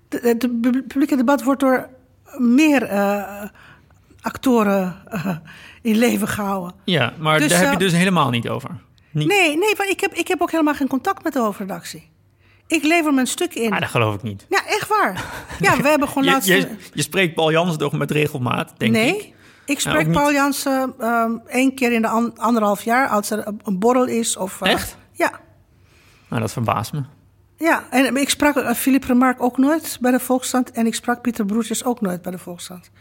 De- 0.09 0.19
Het 0.21 0.41
de, 0.41 0.49
publieke 0.87 1.15
debat 1.15 1.43
wordt 1.43 1.59
door 1.59 1.89
meer 2.37 2.91
uh, 2.91 3.43
actoren 4.21 4.95
uh, 5.13 5.37
in 5.81 5.97
leven 5.97 6.27
gehouden. 6.27 6.75
Ja, 6.85 7.13
maar 7.19 7.39
Dus, 7.39 7.49
daar 7.49 7.61
heb 7.61 7.71
je 7.71 7.77
dus 7.77 7.93
helemaal 7.93 8.29
niet 8.29 8.49
over. 8.49 8.69
Niet. 9.11 9.27
Nee, 9.27 9.57
nee, 9.57 9.73
want 9.77 9.89
ik 9.89 9.99
heb, 9.99 10.13
ik 10.13 10.27
heb 10.27 10.41
ook 10.41 10.51
helemaal 10.51 10.73
geen 10.75 10.87
contact 10.87 11.23
met 11.23 11.33
de 11.33 11.39
hoofdredactie. 11.39 12.09
Ik 12.67 12.83
lever 12.83 13.13
mijn 13.13 13.27
stuk 13.27 13.53
in. 13.53 13.71
Ah, 13.71 13.79
dat 13.79 13.89
geloof 13.89 14.15
ik 14.15 14.23
niet. 14.23 14.45
Ja, 14.49 14.65
echt 14.67 14.87
waar. 14.87 15.23
Ja, 15.59 15.77
we 15.81 15.87
hebben 15.87 16.07
gewoon 16.07 16.23
Je, 16.27 16.29
laatst... 16.31 16.47
je, 16.47 16.75
je 16.93 17.01
spreekt 17.01 17.35
Paul 17.35 17.51
Jansen 17.51 17.77
toch 17.79 17.93
met 17.93 18.11
regelmaat, 18.11 18.73
denk 18.77 18.91
nee, 18.91 19.15
ik? 19.17 19.33
ik 19.65 19.73
ook 19.73 19.79
spreek. 19.79 20.11
Paul 20.11 20.31
Jansen 20.33 20.93
um, 20.99 21.41
één 21.47 21.75
keer 21.75 21.91
in 21.91 22.01
de 22.01 22.07
an- 22.07 22.37
anderhalf 22.37 22.83
jaar... 22.83 23.07
als 23.07 23.29
er 23.29 23.47
een- 23.63 23.79
borrel 23.79 24.05
is 24.05 24.37
of... 24.37 24.61
uh, 24.63 24.71
Echt? 24.71 24.97
Ja. 25.11 25.31
Nou, 26.29 26.41
dat 26.41 26.51
verbaast 26.51 26.93
me. 26.93 27.03
Ja, 27.57 27.83
en 27.89 28.17
ik 28.17 28.29
sprak 28.29 28.55
uh, 28.55 28.71
Philippe 28.71 29.07
Remarque 29.07 29.43
ook 29.43 29.57
nooit 29.57 29.97
bij 30.01 30.11
de 30.11 30.19
Volksstand... 30.19 30.71
en 30.71 30.85
ik 30.85 30.95
sprak 30.95 31.21
Pieter 31.21 31.45
Broertjes 31.45 31.83
ook 31.83 32.01
nooit 32.01 32.21
bij 32.21 32.31
de 32.31 32.37
Volksstand. 32.37 32.91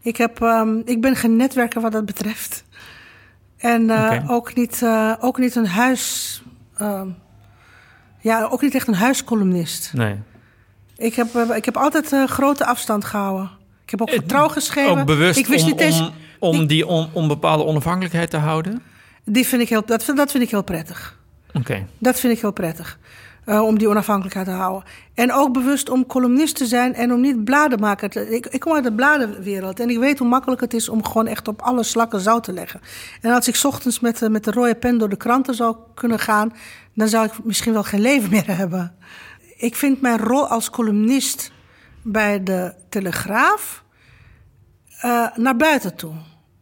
Ik, 0.00 0.16
heb, 0.16 0.40
um, 0.40 0.82
ik 0.84 1.00
ben 1.00 1.16
geen 1.16 1.36
netwerker 1.36 1.80
wat 1.80 1.92
dat 1.92 2.04
betreft. 2.06 2.64
En 3.56 3.82
uh, 3.82 4.12
Oké. 4.22 4.32
ook, 4.32 4.54
niet, 4.54 4.82
ook 5.20 5.38
niet 5.38 5.54
een 5.54 5.66
huis... 5.66 6.42
um, 6.80 7.16
ja, 8.20 8.44
ook 8.50 8.62
niet 8.62 8.74
echt 8.74 8.88
een 8.88 8.94
huiscolumnist. 8.94 9.90
Nee. 9.94 10.14
Ik 10.96 11.14
heb, 11.14 11.34
uh, 11.36 11.56
ik 11.56 11.64
heb 11.64 11.76
altijd 11.76 12.12
uh, 12.12 12.26
grote 12.26 12.64
afstand 12.66 13.04
gehouden. 13.04 13.50
Ik 13.84 13.90
heb 13.90 14.00
ook 14.00 14.08
Eh, 14.08 14.14
vertrouw 14.14 14.48
geschreven. 14.48 14.98
Ook 15.00 15.06
bewust 15.06 15.38
ik 15.38 15.46
wist 15.46 15.62
om, 15.64 15.70
niet 15.70 15.80
eens, 15.80 16.00
om, 16.00 16.10
om 16.38 16.60
ik- 16.60 16.68
die 16.68 16.86
on, 16.86 17.08
onbepaalde 17.12 17.64
onafhankelijkheid 17.64 18.30
te 18.30 18.36
houden? 18.36 18.82
Die 19.24 19.46
vind 19.46 19.62
ik 19.62 19.68
heel, 19.68 19.84
dat, 19.86 20.04
vind- 20.04 20.16
dat 20.16 20.30
vind 20.30 20.42
ik 20.42 20.50
heel 20.50 20.62
prettig. 20.64 21.18
Oké. 21.52 21.86
Dat 21.98 22.20
vind 22.20 22.32
ik 22.32 22.40
heel 22.40 22.52
prettig. 22.52 22.98
Uh, 23.46 23.62
om 23.62 23.78
die 23.78 23.88
onafhankelijkheid 23.88 24.46
te 24.46 24.52
houden. 24.52 24.88
En 25.14 25.32
ook 25.32 25.52
bewust 25.52 25.88
om 25.90 26.06
columnist 26.06 26.56
te 26.56 26.66
zijn 26.66 26.94
en 26.94 27.12
om 27.12 27.20
niet 27.20 27.44
bladenmaker 27.44 28.08
te... 28.10 28.34
Ik, 28.34 28.46
ik 28.46 28.60
kom 28.60 28.74
uit 28.74 28.84
de 28.84 28.92
bladenwereld 28.92 29.80
en 29.80 29.90
ik 29.90 29.98
weet 29.98 30.18
hoe 30.18 30.28
makkelijk 30.28 30.60
het 30.60 30.74
is... 30.74 30.88
om 30.88 31.04
gewoon 31.04 31.26
echt 31.26 31.48
op 31.48 31.62
alle 31.62 31.82
slakken 31.82 32.20
zout 32.20 32.44
te 32.44 32.52
leggen. 32.52 32.80
En 33.20 33.32
als 33.32 33.48
ik 33.48 33.54
's 33.56 33.64
ochtends 33.64 34.00
met, 34.00 34.28
met 34.30 34.44
de 34.44 34.50
rode 34.50 34.74
pen 34.74 34.98
door 34.98 35.08
de 35.08 35.16
kranten 35.16 35.54
zou 35.54 35.76
kunnen 35.94 36.18
gaan... 36.18 36.52
dan 37.00 37.08
zou 37.08 37.26
ik 37.26 37.44
misschien 37.44 37.72
wel 37.72 37.82
geen 37.82 38.00
leven 38.00 38.30
meer 38.30 38.56
hebben. 38.56 38.96
Ik 39.56 39.76
vind 39.76 40.00
mijn 40.00 40.18
rol 40.18 40.46
als 40.46 40.70
columnist 40.70 41.52
bij 42.02 42.42
de 42.42 42.74
Telegraaf... 42.88 43.84
Uh, 45.04 45.36
naar 45.36 45.56
buiten 45.56 45.96
toe. 45.96 46.12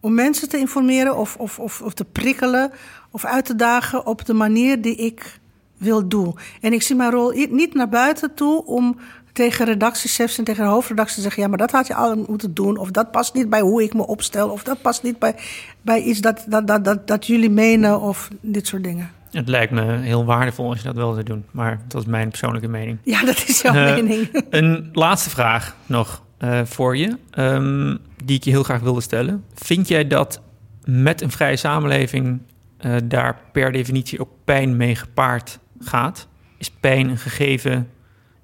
Om 0.01 0.15
mensen 0.15 0.49
te 0.49 0.59
informeren 0.59 1.17
of, 1.17 1.37
of, 1.37 1.59
of, 1.59 1.83
of 1.83 1.95
te 1.95 2.05
prikkelen 2.05 2.73
of 3.11 3.25
uit 3.25 3.45
te 3.45 3.57
dagen 3.57 4.07
op 4.07 4.25
de 4.25 4.35
manier 4.35 4.83
die 4.83 4.97
ik 4.97 5.39
wil 5.77 6.09
doen. 6.09 6.39
En 6.61 6.73
ik 6.73 6.83
zie 6.83 6.97
mijn 6.97 7.11
rol 7.11 7.31
niet 7.51 7.75
naar 7.75 7.89
buiten 7.89 8.35
toe 8.35 8.65
om 8.65 8.97
tegen 9.33 9.65
redactiechefs 9.65 10.39
en 10.39 10.45
tegen 10.45 10.65
de 10.65 10.71
hoofdredactie 10.71 11.17
te 11.17 11.23
zeggen: 11.23 11.43
ja, 11.43 11.49
maar 11.49 11.59
dat 11.59 11.71
had 11.71 11.87
je 11.87 11.95
al 11.95 12.17
moeten 12.29 12.55
doen. 12.55 12.77
Of 12.77 12.91
dat 12.91 13.11
past 13.11 13.35
niet 13.35 13.51
bij 13.51 13.61
hoe 13.61 13.83
ik 13.83 13.95
me 13.95 14.07
opstel. 14.07 14.49
Of 14.49 14.63
dat 14.63 14.83
past 14.83 15.03
niet 15.03 15.19
bij, 15.19 15.35
bij 15.83 16.03
iets 16.03 16.21
dat, 16.21 16.45
dat, 16.49 16.67
dat, 16.67 16.85
dat, 16.85 17.07
dat 17.07 17.27
jullie 17.27 17.51
menen. 17.51 18.01
Of 18.01 18.29
dit 18.41 18.67
soort 18.67 18.85
dingen. 18.85 19.18
Het 19.31 19.49
lijkt 19.49 19.73
me 19.73 19.97
heel 19.97 20.25
waardevol 20.25 20.69
als 20.69 20.79
je 20.79 20.85
dat 20.85 20.95
wel 20.97 21.13
zou 21.13 21.25
doen. 21.25 21.45
Maar 21.51 21.81
dat 21.89 22.01
is 22.01 22.07
mijn 22.07 22.29
persoonlijke 22.29 22.69
mening. 22.69 22.99
Ja, 23.03 23.25
dat 23.25 23.45
is 23.47 23.61
jouw 23.61 23.75
Eh, 23.75 23.95
mening. 23.95 24.45
Een 24.51 24.89
laatste 24.93 25.31
vraag 25.31 25.77
nog 25.87 26.23
eh, 26.39 26.61
voor 26.65 26.97
je, 26.97 27.17
ehm, 27.31 27.97
die 28.25 28.37
ik 28.37 28.45
je 28.45 28.51
heel 28.51 28.63
graag 28.63 28.81
wilde 28.81 29.01
stellen. 29.01 29.45
Vind 29.55 29.89
jij 29.89 30.07
dat 30.07 30.41
met 30.85 31.21
een 31.21 31.31
vrije 31.31 31.57
samenleving 31.57 32.41
eh, 32.79 32.97
daar 33.05 33.39
per 33.53 33.73
definitie 33.73 34.21
ook 34.21 34.31
pijn 34.45 34.77
mee 34.77 34.95
gepaard 34.95 35.59
gaat? 35.81 36.29
Is 36.59 36.71
pijn 36.71 37.09
een 37.09 37.19
gegeven 37.19 37.89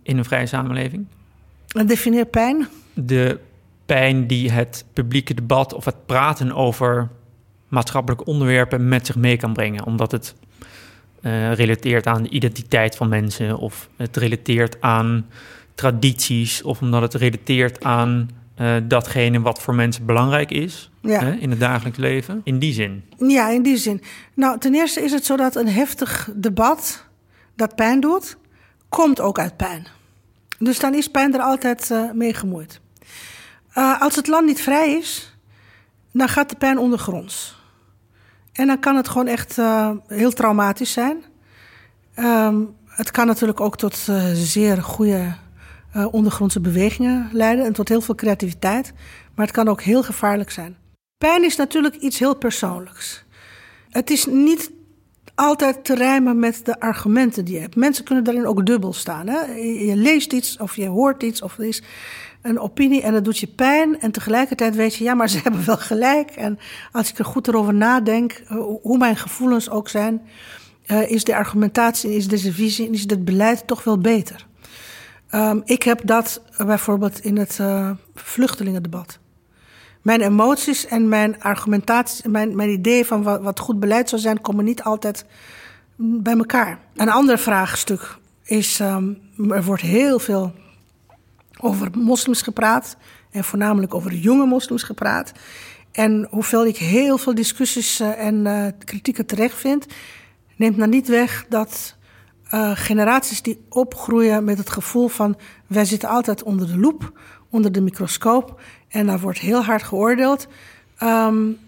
in 0.03 0.19
een 0.19 0.25
vrije 0.25 0.47
samenleving? 0.47 1.07
En 1.77 1.87
defineer 1.87 2.27
pijn. 2.27 2.69
De 2.95 3.41
pijn 3.87 4.27
die 4.27 4.51
het 4.51 4.85
publieke 4.93 5.35
debat 5.35 5.73
of 5.75 5.85
het 5.85 6.07
praten 6.07 6.53
over 6.53 7.09
maatschappelijke 7.69 8.25
onderwerpen 8.25 8.89
met 8.89 9.07
zich 9.07 9.17
mee 9.17 9.37
kan 9.37 9.53
brengen, 9.53 9.85
omdat 9.85 10.13
het 10.13 10.35
eh, 11.25 11.53
relateert 11.53 12.07
aan 12.07 12.23
de 12.23 12.29
identiteit 12.29 12.97
van 12.97 13.09
mensen 13.09 13.59
of 13.59 13.89
het 13.97 14.17
relateert 14.17 14.77
aan 14.81 15.27
tradities 15.75 16.63
of 16.63 16.81
omdat 16.81 17.03
het 17.03 17.15
relateert 17.15 17.85
aan 17.85 18.31
eh, 18.55 18.77
datgene 18.83 19.41
wat 19.41 19.63
voor 19.63 19.75
mensen 19.75 20.07
belangrijk 20.07 20.51
is 20.51 20.91
Ja. 21.01 21.21
hè, 21.21 21.33
in 21.33 21.51
het 21.51 21.61
dagelijks 21.61 21.99
leven. 21.99 22.41
In 22.45 22.59
die 22.59 22.73
zin. 22.73 23.05
Ja, 23.19 23.49
in 23.49 23.63
die 23.63 23.77
zin. 23.77 24.03
Nou, 24.35 24.59
ten 24.59 24.75
eerste 24.75 25.01
is 25.01 25.13
het 25.13 25.25
zo 25.25 25.37
dat 25.37 25.57
een 25.57 25.69
heftig 25.69 26.31
debat 26.35 27.05
dat 27.57 27.75
pijn 27.75 28.01
doet, 28.01 28.37
komt 28.89 29.21
ook 29.21 29.39
uit 29.39 29.57
pijn. 29.57 29.87
Dus 30.59 30.79
dan 30.79 30.95
is 30.95 31.09
pijn 31.09 31.35
er 31.35 31.41
altijd 31.41 31.91
uh, 31.91 32.13
mee 32.13 32.35
gemoeid. 32.35 32.81
Uh, 33.79 34.01
als 34.01 34.17
het 34.17 34.27
land 34.27 34.47
niet 34.47 34.63
vrij 34.63 34.93
is, 34.97 35.37
dan 36.13 36.29
gaat 36.29 36.51
de 36.51 36.57
pijn 36.57 36.79
ondergronds. 36.79 37.57
En 38.55 38.67
dan 38.67 38.81
kan 38.81 38.97
het 38.97 39.09
gewoon 39.09 39.27
echt 39.27 39.59
uh, 39.59 39.91
heel 40.07 40.33
traumatisch 40.33 40.93
zijn. 40.93 41.25
Um, 42.19 42.77
het 42.87 43.11
kan 43.11 43.27
natuurlijk 43.27 43.61
ook 43.61 43.77
tot 43.77 44.09
zeer 44.33 44.83
goede 44.83 45.35
ondergrondse 46.11 46.61
bewegingen 46.61 47.29
leiden 47.33 47.65
en 47.65 47.73
tot 47.73 47.89
heel 47.89 48.01
veel 48.01 48.15
creativiteit. 48.15 48.93
Maar 49.35 49.47
het 49.47 49.55
kan 49.55 49.69
ook 49.69 49.83
heel 49.83 50.03
gevaarlijk 50.03 50.51
zijn. 50.51 50.77
Pijn 51.19 51.45
is 51.45 51.57
natuurlijk 51.57 51.95
iets 51.95 52.19
heel 52.19 52.37
persoonlijks. 52.37 53.25
Het 53.91 54.11
is 54.11 54.27
niet 54.27 54.71
altijd 55.35 55.85
te 55.85 55.95
rijmen 55.95 56.39
met 56.39 56.61
de 56.65 56.81
argumenten 56.81 57.45
die 57.45 57.55
je 57.55 57.61
hebt. 57.61 57.77
Mensen 57.77 58.05
kunnen 58.05 58.25
daarin 58.25 58.47
ook 58.47 58.67
dubbel 58.67 58.93
staan. 58.93 59.27
Hè? 59.27 59.41
Je 59.63 59.97
leest 59.97 60.33
iets 60.33 60.57
of 60.57 60.77
je 60.77 60.87
hoort 60.87 61.23
iets 61.23 61.43
of 61.43 61.59
er 61.59 61.65
is 61.65 61.83
een 62.45 62.59
opinie 62.59 63.03
en 63.03 63.13
dat 63.13 63.25
doet 63.25 63.39
je 63.39 63.47
pijn. 63.47 64.01
En 64.01 64.11
tegelijkertijd 64.11 64.77
weet 64.77 64.95
je, 64.95 65.05
ja, 65.05 65.15
maar 65.15 65.29
ze 65.29 65.41
hebben 65.45 65.67
wel 65.67 65.77
gelijk. 65.77 66.31
En 66.31 66.59
als 66.93 67.11
ik 67.11 67.19
er 67.19 67.25
goed 67.25 67.49
erover 67.49 67.75
nadenk, 67.75 68.33
eh, 68.33 68.57
hoe 68.83 68.99
mijn 68.99 69.17
gevoelens 69.17 69.71
ook 69.71 69.89
zijn, 69.89 70.23
uh, 70.87 71.11
is 71.11 71.25
de 71.25 71.37
argumentatie, 71.37 72.15
is 72.15 72.29
deze 72.29 72.53
visie, 72.53 72.91
is 72.91 73.01
het 73.01 73.25
beleid 73.25 73.67
toch 73.67 73.85
wel 73.85 73.99
beter. 73.99 74.47
Um, 75.31 75.63
ik 75.65 75.83
heb 75.83 76.01
dat 76.05 76.43
bijvoorbeeld 76.57 77.21
in 77.21 77.37
het 77.37 77.59
uh, 77.61 77.91
vluchtelingendebat 78.15 79.19
mijn 80.05 80.21
emoties 80.21 80.87
en 80.87 81.09
mijn 81.09 81.43
argumentatie, 81.43 82.29
mijn, 82.29 82.57
mijn 82.57 82.71
idee 82.71 83.05
van 83.05 83.23
wat, 83.23 83.43
wat 83.43 83.61
goed 83.61 83.81
beleid 83.81 84.09
zou 84.09 84.21
zijn, 84.21 84.41
komen 84.41 84.65
niet 84.65 84.83
altijd 84.83 85.25
bij 85.97 86.37
elkaar. 86.37 86.79
Een 86.95 87.11
ander 87.11 87.39
vraagstuk 87.39 88.19
is: 88.43 88.81
um, 88.81 89.19
er 89.51 89.65
wordt 89.65 89.83
heel 89.83 90.19
veel 90.19 90.53
over 91.65 91.91
moslims 91.99 92.43
gepraat. 92.43 92.97
En 93.31 93.45
voornamelijk 93.45 93.95
over 93.95 94.13
jonge 94.13 94.47
moslims 94.47 94.83
gepraat. 94.83 95.33
En 95.93 96.27
hoeveel 96.31 96.67
ik 96.67 96.77
heel 96.77 97.19
veel 97.19 97.35
discussies 97.35 98.01
uh, 98.01 98.27
en 98.27 98.47
uh, 98.47 98.67
kritieken 98.85 99.27
terecht 99.27 99.57
vind, 99.57 99.87
neemt 100.57 100.79
dan 100.79 100.91
niet 100.91 101.09
weg 101.09 101.47
dat 101.49 101.97
uh, 102.55 102.71
generaties 102.75 103.43
die 103.43 103.65
opgroeien 103.69 104.45
met 104.45 104.59
het 104.59 104.71
gevoel 104.71 105.09
van 105.09 105.37
wij 105.67 105.85
zitten 105.85 106.09
altijd 106.09 106.43
onder 106.43 106.67
de 106.67 106.79
loep, 106.79 107.13
onder 107.51 107.73
de 107.73 107.81
microscoop. 107.81 108.61
En 108.89 109.07
daar 109.07 109.21
wordt 109.21 109.39
heel 109.39 109.65
hard 109.65 109.83
geoordeeld. 109.83 110.47
Um, 111.03 111.59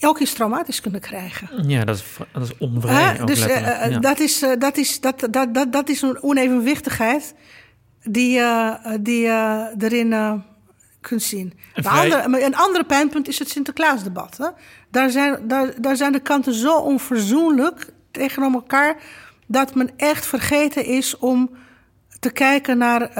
ook 0.00 0.18
iets 0.18 0.32
traumatisch 0.32 0.80
kunnen 0.80 1.00
krijgen. 1.00 1.68
Ja, 1.68 1.84
dat 1.84 1.96
is, 1.96 2.04
dat 2.32 2.42
is 2.42 2.58
onvrij. 2.58 3.18
Uh, 3.18 3.26
dus 3.26 3.46
uh, 3.46 3.90
ja. 3.90 3.98
dat, 3.98 4.20
is, 4.20 4.44
dat, 4.58 4.76
is, 4.76 5.00
dat, 5.00 5.28
dat, 5.30 5.54
dat, 5.54 5.72
dat 5.72 5.88
is 5.88 6.02
een 6.02 6.22
onevenwichtigheid 6.22 7.34
die, 8.02 8.42
die 9.00 9.20
je 9.20 9.70
erin 9.78 10.42
kunt 11.00 11.22
zien. 11.22 11.52
Een, 11.74 11.86
andere, 11.86 12.44
een 12.44 12.56
andere 12.56 12.84
pijnpunt 12.84 13.28
is 13.28 13.38
het 13.38 13.48
Sinterklaasdebat. 13.48 14.36
Hè? 14.36 14.48
Daar, 14.90 15.10
zijn, 15.10 15.48
daar, 15.48 15.80
daar 15.80 15.96
zijn 15.96 16.12
de 16.12 16.20
kanten 16.20 16.54
zo 16.54 16.78
onverzoenlijk 16.78 17.92
tegenover 18.10 18.54
elkaar... 18.54 18.96
dat 19.46 19.74
men 19.74 19.90
echt 19.96 20.26
vergeten 20.26 20.84
is 20.84 21.18
om 21.18 21.50
te 22.20 22.30
kijken 22.30 22.78
naar 22.78 23.10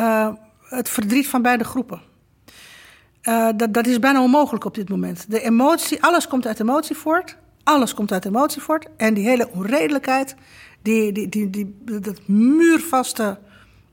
het 0.63 0.89
verdriet 0.89 1.29
van 1.29 1.43
beide 1.43 1.65
groepen. 1.65 2.01
Uh, 3.23 3.49
dat, 3.57 3.75
dat 3.75 3.87
is 3.87 3.99
bijna 3.99 4.23
onmogelijk 4.23 4.65
op 4.65 4.75
dit 4.75 4.89
moment. 4.89 5.31
De 5.31 5.41
emotie, 5.41 6.03
alles 6.03 6.29
komt 6.29 6.47
uit 6.47 6.61
emotie 6.61 6.97
voort. 6.97 7.37
Alles 7.65 7.95
komt 7.95 8.13
uit 8.13 8.25
emotie 8.25 8.63
voort. 8.63 8.87
En 8.97 9.15
die 9.15 9.29
hele 9.29 9.51
onredelijkheid, 9.51 10.35
die, 10.83 11.13
die, 11.13 11.29
die, 11.29 11.51
die, 11.51 11.77
dat 12.01 12.29
muurvaste 12.29 13.39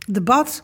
debat, 0.07 0.63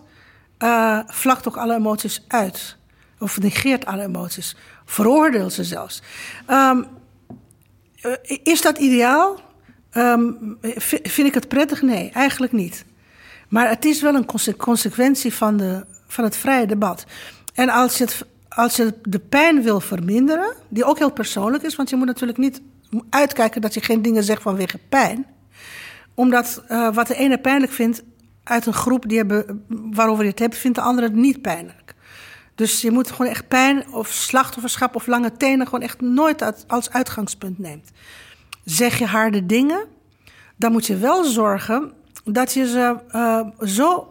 uh, 0.64 1.00
vlakt 1.08 1.48
ook 1.48 1.58
alle 1.58 1.76
emoties 1.76 2.24
uit. 2.28 2.78
Of 3.20 3.40
negeert 3.40 3.86
alle 3.86 4.04
emoties. 4.04 4.56
Veroordeelt 4.86 5.54
ze 5.54 5.64
zelfs. 5.64 6.02
Um, 6.50 6.86
is 8.44 8.62
dat 8.62 8.78
ideaal? 8.78 9.40
Um, 9.94 10.58
vind 10.88 11.28
ik 11.28 11.34
het 11.34 11.48
prettig? 11.48 11.82
Nee, 11.82 12.10
eigenlijk 12.14 12.52
niet. 12.52 12.86
Maar 13.50 13.70
het 13.70 13.86
is 13.86 14.02
wel 14.02 14.16
een 14.16 14.56
consequentie 14.58 15.34
van, 15.34 15.58
de, 15.58 15.86
van 16.08 16.24
het 16.24 16.38
vrije 16.38 16.66
debat. 16.66 17.06
En 17.54 17.70
als 17.70 17.98
je, 17.98 18.04
het, 18.04 18.26
als 18.50 18.76
je 18.76 18.94
de 19.02 19.20
pijn 19.20 19.64
wil 19.64 19.80
verminderen, 19.80 20.54
die 20.70 20.86
ook 20.86 20.98
heel 20.98 21.12
persoonlijk 21.12 21.64
is, 21.64 21.76
want 21.76 21.90
je 21.90 21.96
moet 21.96 22.08
natuurlijk 22.08 22.38
niet 22.38 22.62
uitkijken 23.10 23.62
dat 23.62 23.74
je 23.74 23.82
geen 23.82 24.02
dingen 24.02 24.24
zegt 24.24 24.42
vanwege 24.42 24.80
pijn. 24.90 25.26
Omdat 26.16 26.64
uh, 26.70 26.94
wat 26.94 27.08
de 27.08 27.16
ene 27.16 27.38
pijnlijk 27.38 27.72
vindt 27.72 28.04
uit 28.44 28.66
een 28.66 28.74
groep 28.74 29.08
die 29.08 29.18
hebben, 29.18 29.66
waarover 29.68 30.24
je 30.24 30.30
het 30.30 30.40
hebt, 30.40 30.58
vindt 30.58 30.78
de 30.78 30.84
andere 30.84 31.08
het 31.08 31.16
niet 31.16 31.42
pijnlijk. 31.42 31.96
Dus 32.56 32.82
je 32.82 32.92
moet 32.92 33.12
gewoon 33.12 33.32
echt 33.32 33.48
pijn 33.48 33.94
of 33.94 34.08
slachtofferschap 34.08 34.96
of 34.96 35.08
lange 35.08 35.32
tenen 35.32 35.66
gewoon 35.66 35.82
echt 35.82 36.02
nooit 36.02 36.68
als 36.68 36.90
uitgangspunt 36.90 37.60
neemt. 37.60 37.92
Zeg 38.64 39.00
je 39.00 39.06
harde 39.06 39.46
dingen, 39.46 39.86
dan 40.56 40.72
moet 40.72 40.86
je 40.86 40.98
wel 40.98 41.24
zorgen 41.24 41.92
dat 42.24 42.54
je 42.54 42.68
ze 42.68 42.96
uh, 43.12 43.68
zo 43.68 44.08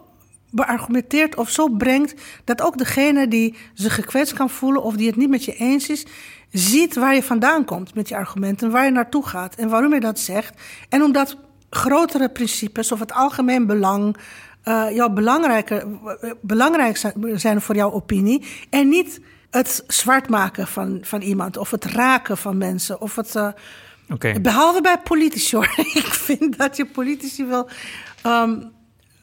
beargumenteert 0.50 1.36
of 1.36 1.50
zo 1.50 1.68
brengt 1.68 2.14
dat 2.44 2.62
ook 2.62 2.78
degene 2.78 3.28
die 3.28 3.56
zich 3.74 3.94
gekwetst 3.94 4.34
kan 4.34 4.50
voelen 4.50 4.82
of 4.82 4.96
die 4.96 5.06
het 5.06 5.16
niet 5.16 5.28
met 5.28 5.44
je 5.44 5.54
eens 5.54 5.88
is, 5.88 6.06
ziet 6.50 6.94
waar 6.94 7.14
je 7.14 7.22
vandaan 7.22 7.64
komt 7.64 7.94
met 7.94 8.08
je 8.08 8.16
argumenten, 8.16 8.70
waar 8.70 8.84
je 8.84 8.90
naartoe 8.90 9.26
gaat 9.26 9.54
en 9.54 9.68
waarom 9.68 9.94
je 9.94 10.00
dat 10.00 10.18
zegt. 10.18 10.60
En 10.88 11.02
omdat 11.02 11.36
grotere 11.74 12.28
principes 12.28 12.92
of 12.92 12.98
het 12.98 13.12
algemeen 13.12 13.66
belang 13.66 14.16
uh, 14.64 14.90
jou 14.90 15.12
belangrijker, 15.12 15.86
belangrijk 16.40 17.14
zijn 17.34 17.60
voor 17.60 17.74
jouw 17.74 17.92
opinie 17.92 18.44
en 18.70 18.88
niet 18.88 19.20
het 19.50 19.84
zwart 19.86 20.28
maken 20.28 20.66
van, 20.66 20.98
van 21.02 21.20
iemand 21.20 21.56
of 21.56 21.70
het 21.70 21.84
raken 21.84 22.36
van 22.36 22.58
mensen 22.58 23.00
of 23.00 23.16
het. 23.16 23.34
Uh, 23.34 23.48
Okay. 24.08 24.40
Behalve 24.40 24.80
bij 24.80 24.98
politici 24.98 25.56
hoor. 25.56 25.72
Ik 25.76 26.14
vind 26.14 26.58
dat 26.58 26.76
je 26.76 26.86
politici 26.86 27.44
wel 27.44 27.68
um, 28.26 28.72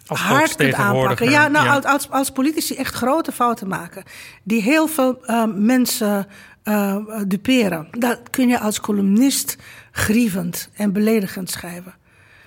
als 0.07 0.19
hard 0.19 0.55
kunt 0.55 0.73
aanpakken. 0.73 1.29
Ja, 1.29 1.47
nou, 1.47 1.65
ja. 1.65 1.77
Als, 1.77 2.09
als 2.09 2.31
politici 2.31 2.75
echt 2.75 2.95
grote 2.95 3.31
fouten 3.31 3.67
maken. 3.67 4.03
Die 4.43 4.61
heel 4.61 4.87
veel 4.87 5.19
uh, 5.25 5.43
mensen 5.55 6.27
uh, 6.63 6.97
duperen. 7.27 7.87
Dat 7.91 8.19
kun 8.29 8.47
je 8.47 8.59
als 8.59 8.79
columnist 8.79 9.57
grievend 9.91 10.69
en 10.73 10.93
beledigend 10.93 11.49
schrijven. 11.49 11.93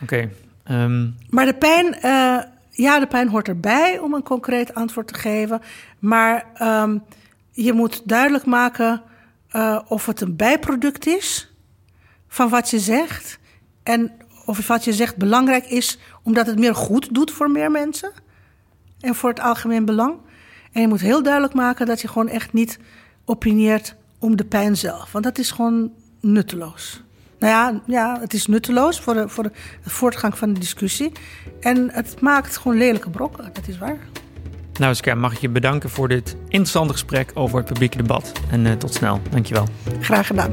Oké. 0.02 0.30
Um... 0.70 1.14
Maar 1.30 1.44
de 1.44 1.54
pijn, 1.54 1.86
uh, 1.86 2.42
ja, 2.70 2.98
de 2.98 3.06
pijn 3.08 3.28
hoort 3.28 3.48
erbij 3.48 3.98
om 3.98 4.14
een 4.14 4.22
concreet 4.22 4.74
antwoord 4.74 5.06
te 5.08 5.14
geven. 5.14 5.60
Maar 5.98 6.44
um, 6.62 7.02
je 7.50 7.72
moet 7.72 8.02
duidelijk 8.04 8.44
maken 8.44 9.02
of 9.88 10.06
het 10.06 10.20
een 10.20 10.36
bijproduct 10.36 11.06
is 11.06 11.54
van 12.28 12.48
wat 12.48 12.70
je 12.70 12.78
zegt. 12.78 13.38
En 13.82 14.12
of 14.46 14.66
wat 14.66 14.84
je 14.84 14.92
zegt 14.92 15.16
belangrijk 15.16 15.64
is 15.64 15.98
omdat 16.22 16.46
het 16.46 16.58
meer 16.58 16.74
goed 16.74 17.14
doet 17.14 17.30
voor 17.30 17.50
meer 17.50 17.70
mensen. 17.70 18.12
En 19.00 19.14
voor 19.14 19.30
het 19.30 19.40
algemeen 19.40 19.84
belang. 19.84 20.16
En 20.72 20.80
je 20.80 20.88
moet 20.88 21.00
heel 21.00 21.22
duidelijk 21.22 21.54
maken 21.54 21.86
dat 21.86 22.00
je 22.00 22.08
gewoon 22.08 22.28
echt 22.28 22.52
niet 22.52 22.78
opinieert 23.24 23.94
om 24.18 24.36
de 24.36 24.44
pijn 24.44 24.76
zelf. 24.76 25.12
Want 25.12 25.24
dat 25.24 25.38
is 25.38 25.50
gewoon 25.50 25.92
nutteloos. 26.20 27.01
Nou 27.42 27.54
ja, 27.54 27.80
ja 27.86 28.20
het 28.20 28.34
is 28.34 28.46
nutteloos 28.46 29.00
voor 29.00 29.14
de, 29.14 29.28
voor 29.28 29.42
de, 29.42 29.50
voortgang 29.82 30.38
van 30.38 30.52
de 30.52 30.60
discussie. 30.60 31.12
En 31.60 31.90
het 31.92 32.20
maakt 32.20 32.56
gewoon 32.56 32.78
lelijke 32.78 33.10
brokken, 33.10 33.50
dat 33.52 33.68
is 33.68 33.78
waar. 33.78 33.98
Nou, 34.78 34.94
Ska, 34.94 35.14
mag 35.14 35.32
ik 35.32 35.38
je 35.38 35.48
bedanken 35.48 35.90
voor 35.90 36.08
dit 36.08 36.36
interessante 36.48 36.92
gesprek 36.92 37.30
over 37.34 37.56
het 37.56 37.66
publieke 37.66 37.96
debat. 37.96 38.32
En 38.50 38.66
uh, 38.66 38.72
tot 38.72 38.94
snel. 38.94 39.20
Dankjewel. 39.30 39.66
Graag 40.00 40.26
gedaan. 40.26 40.50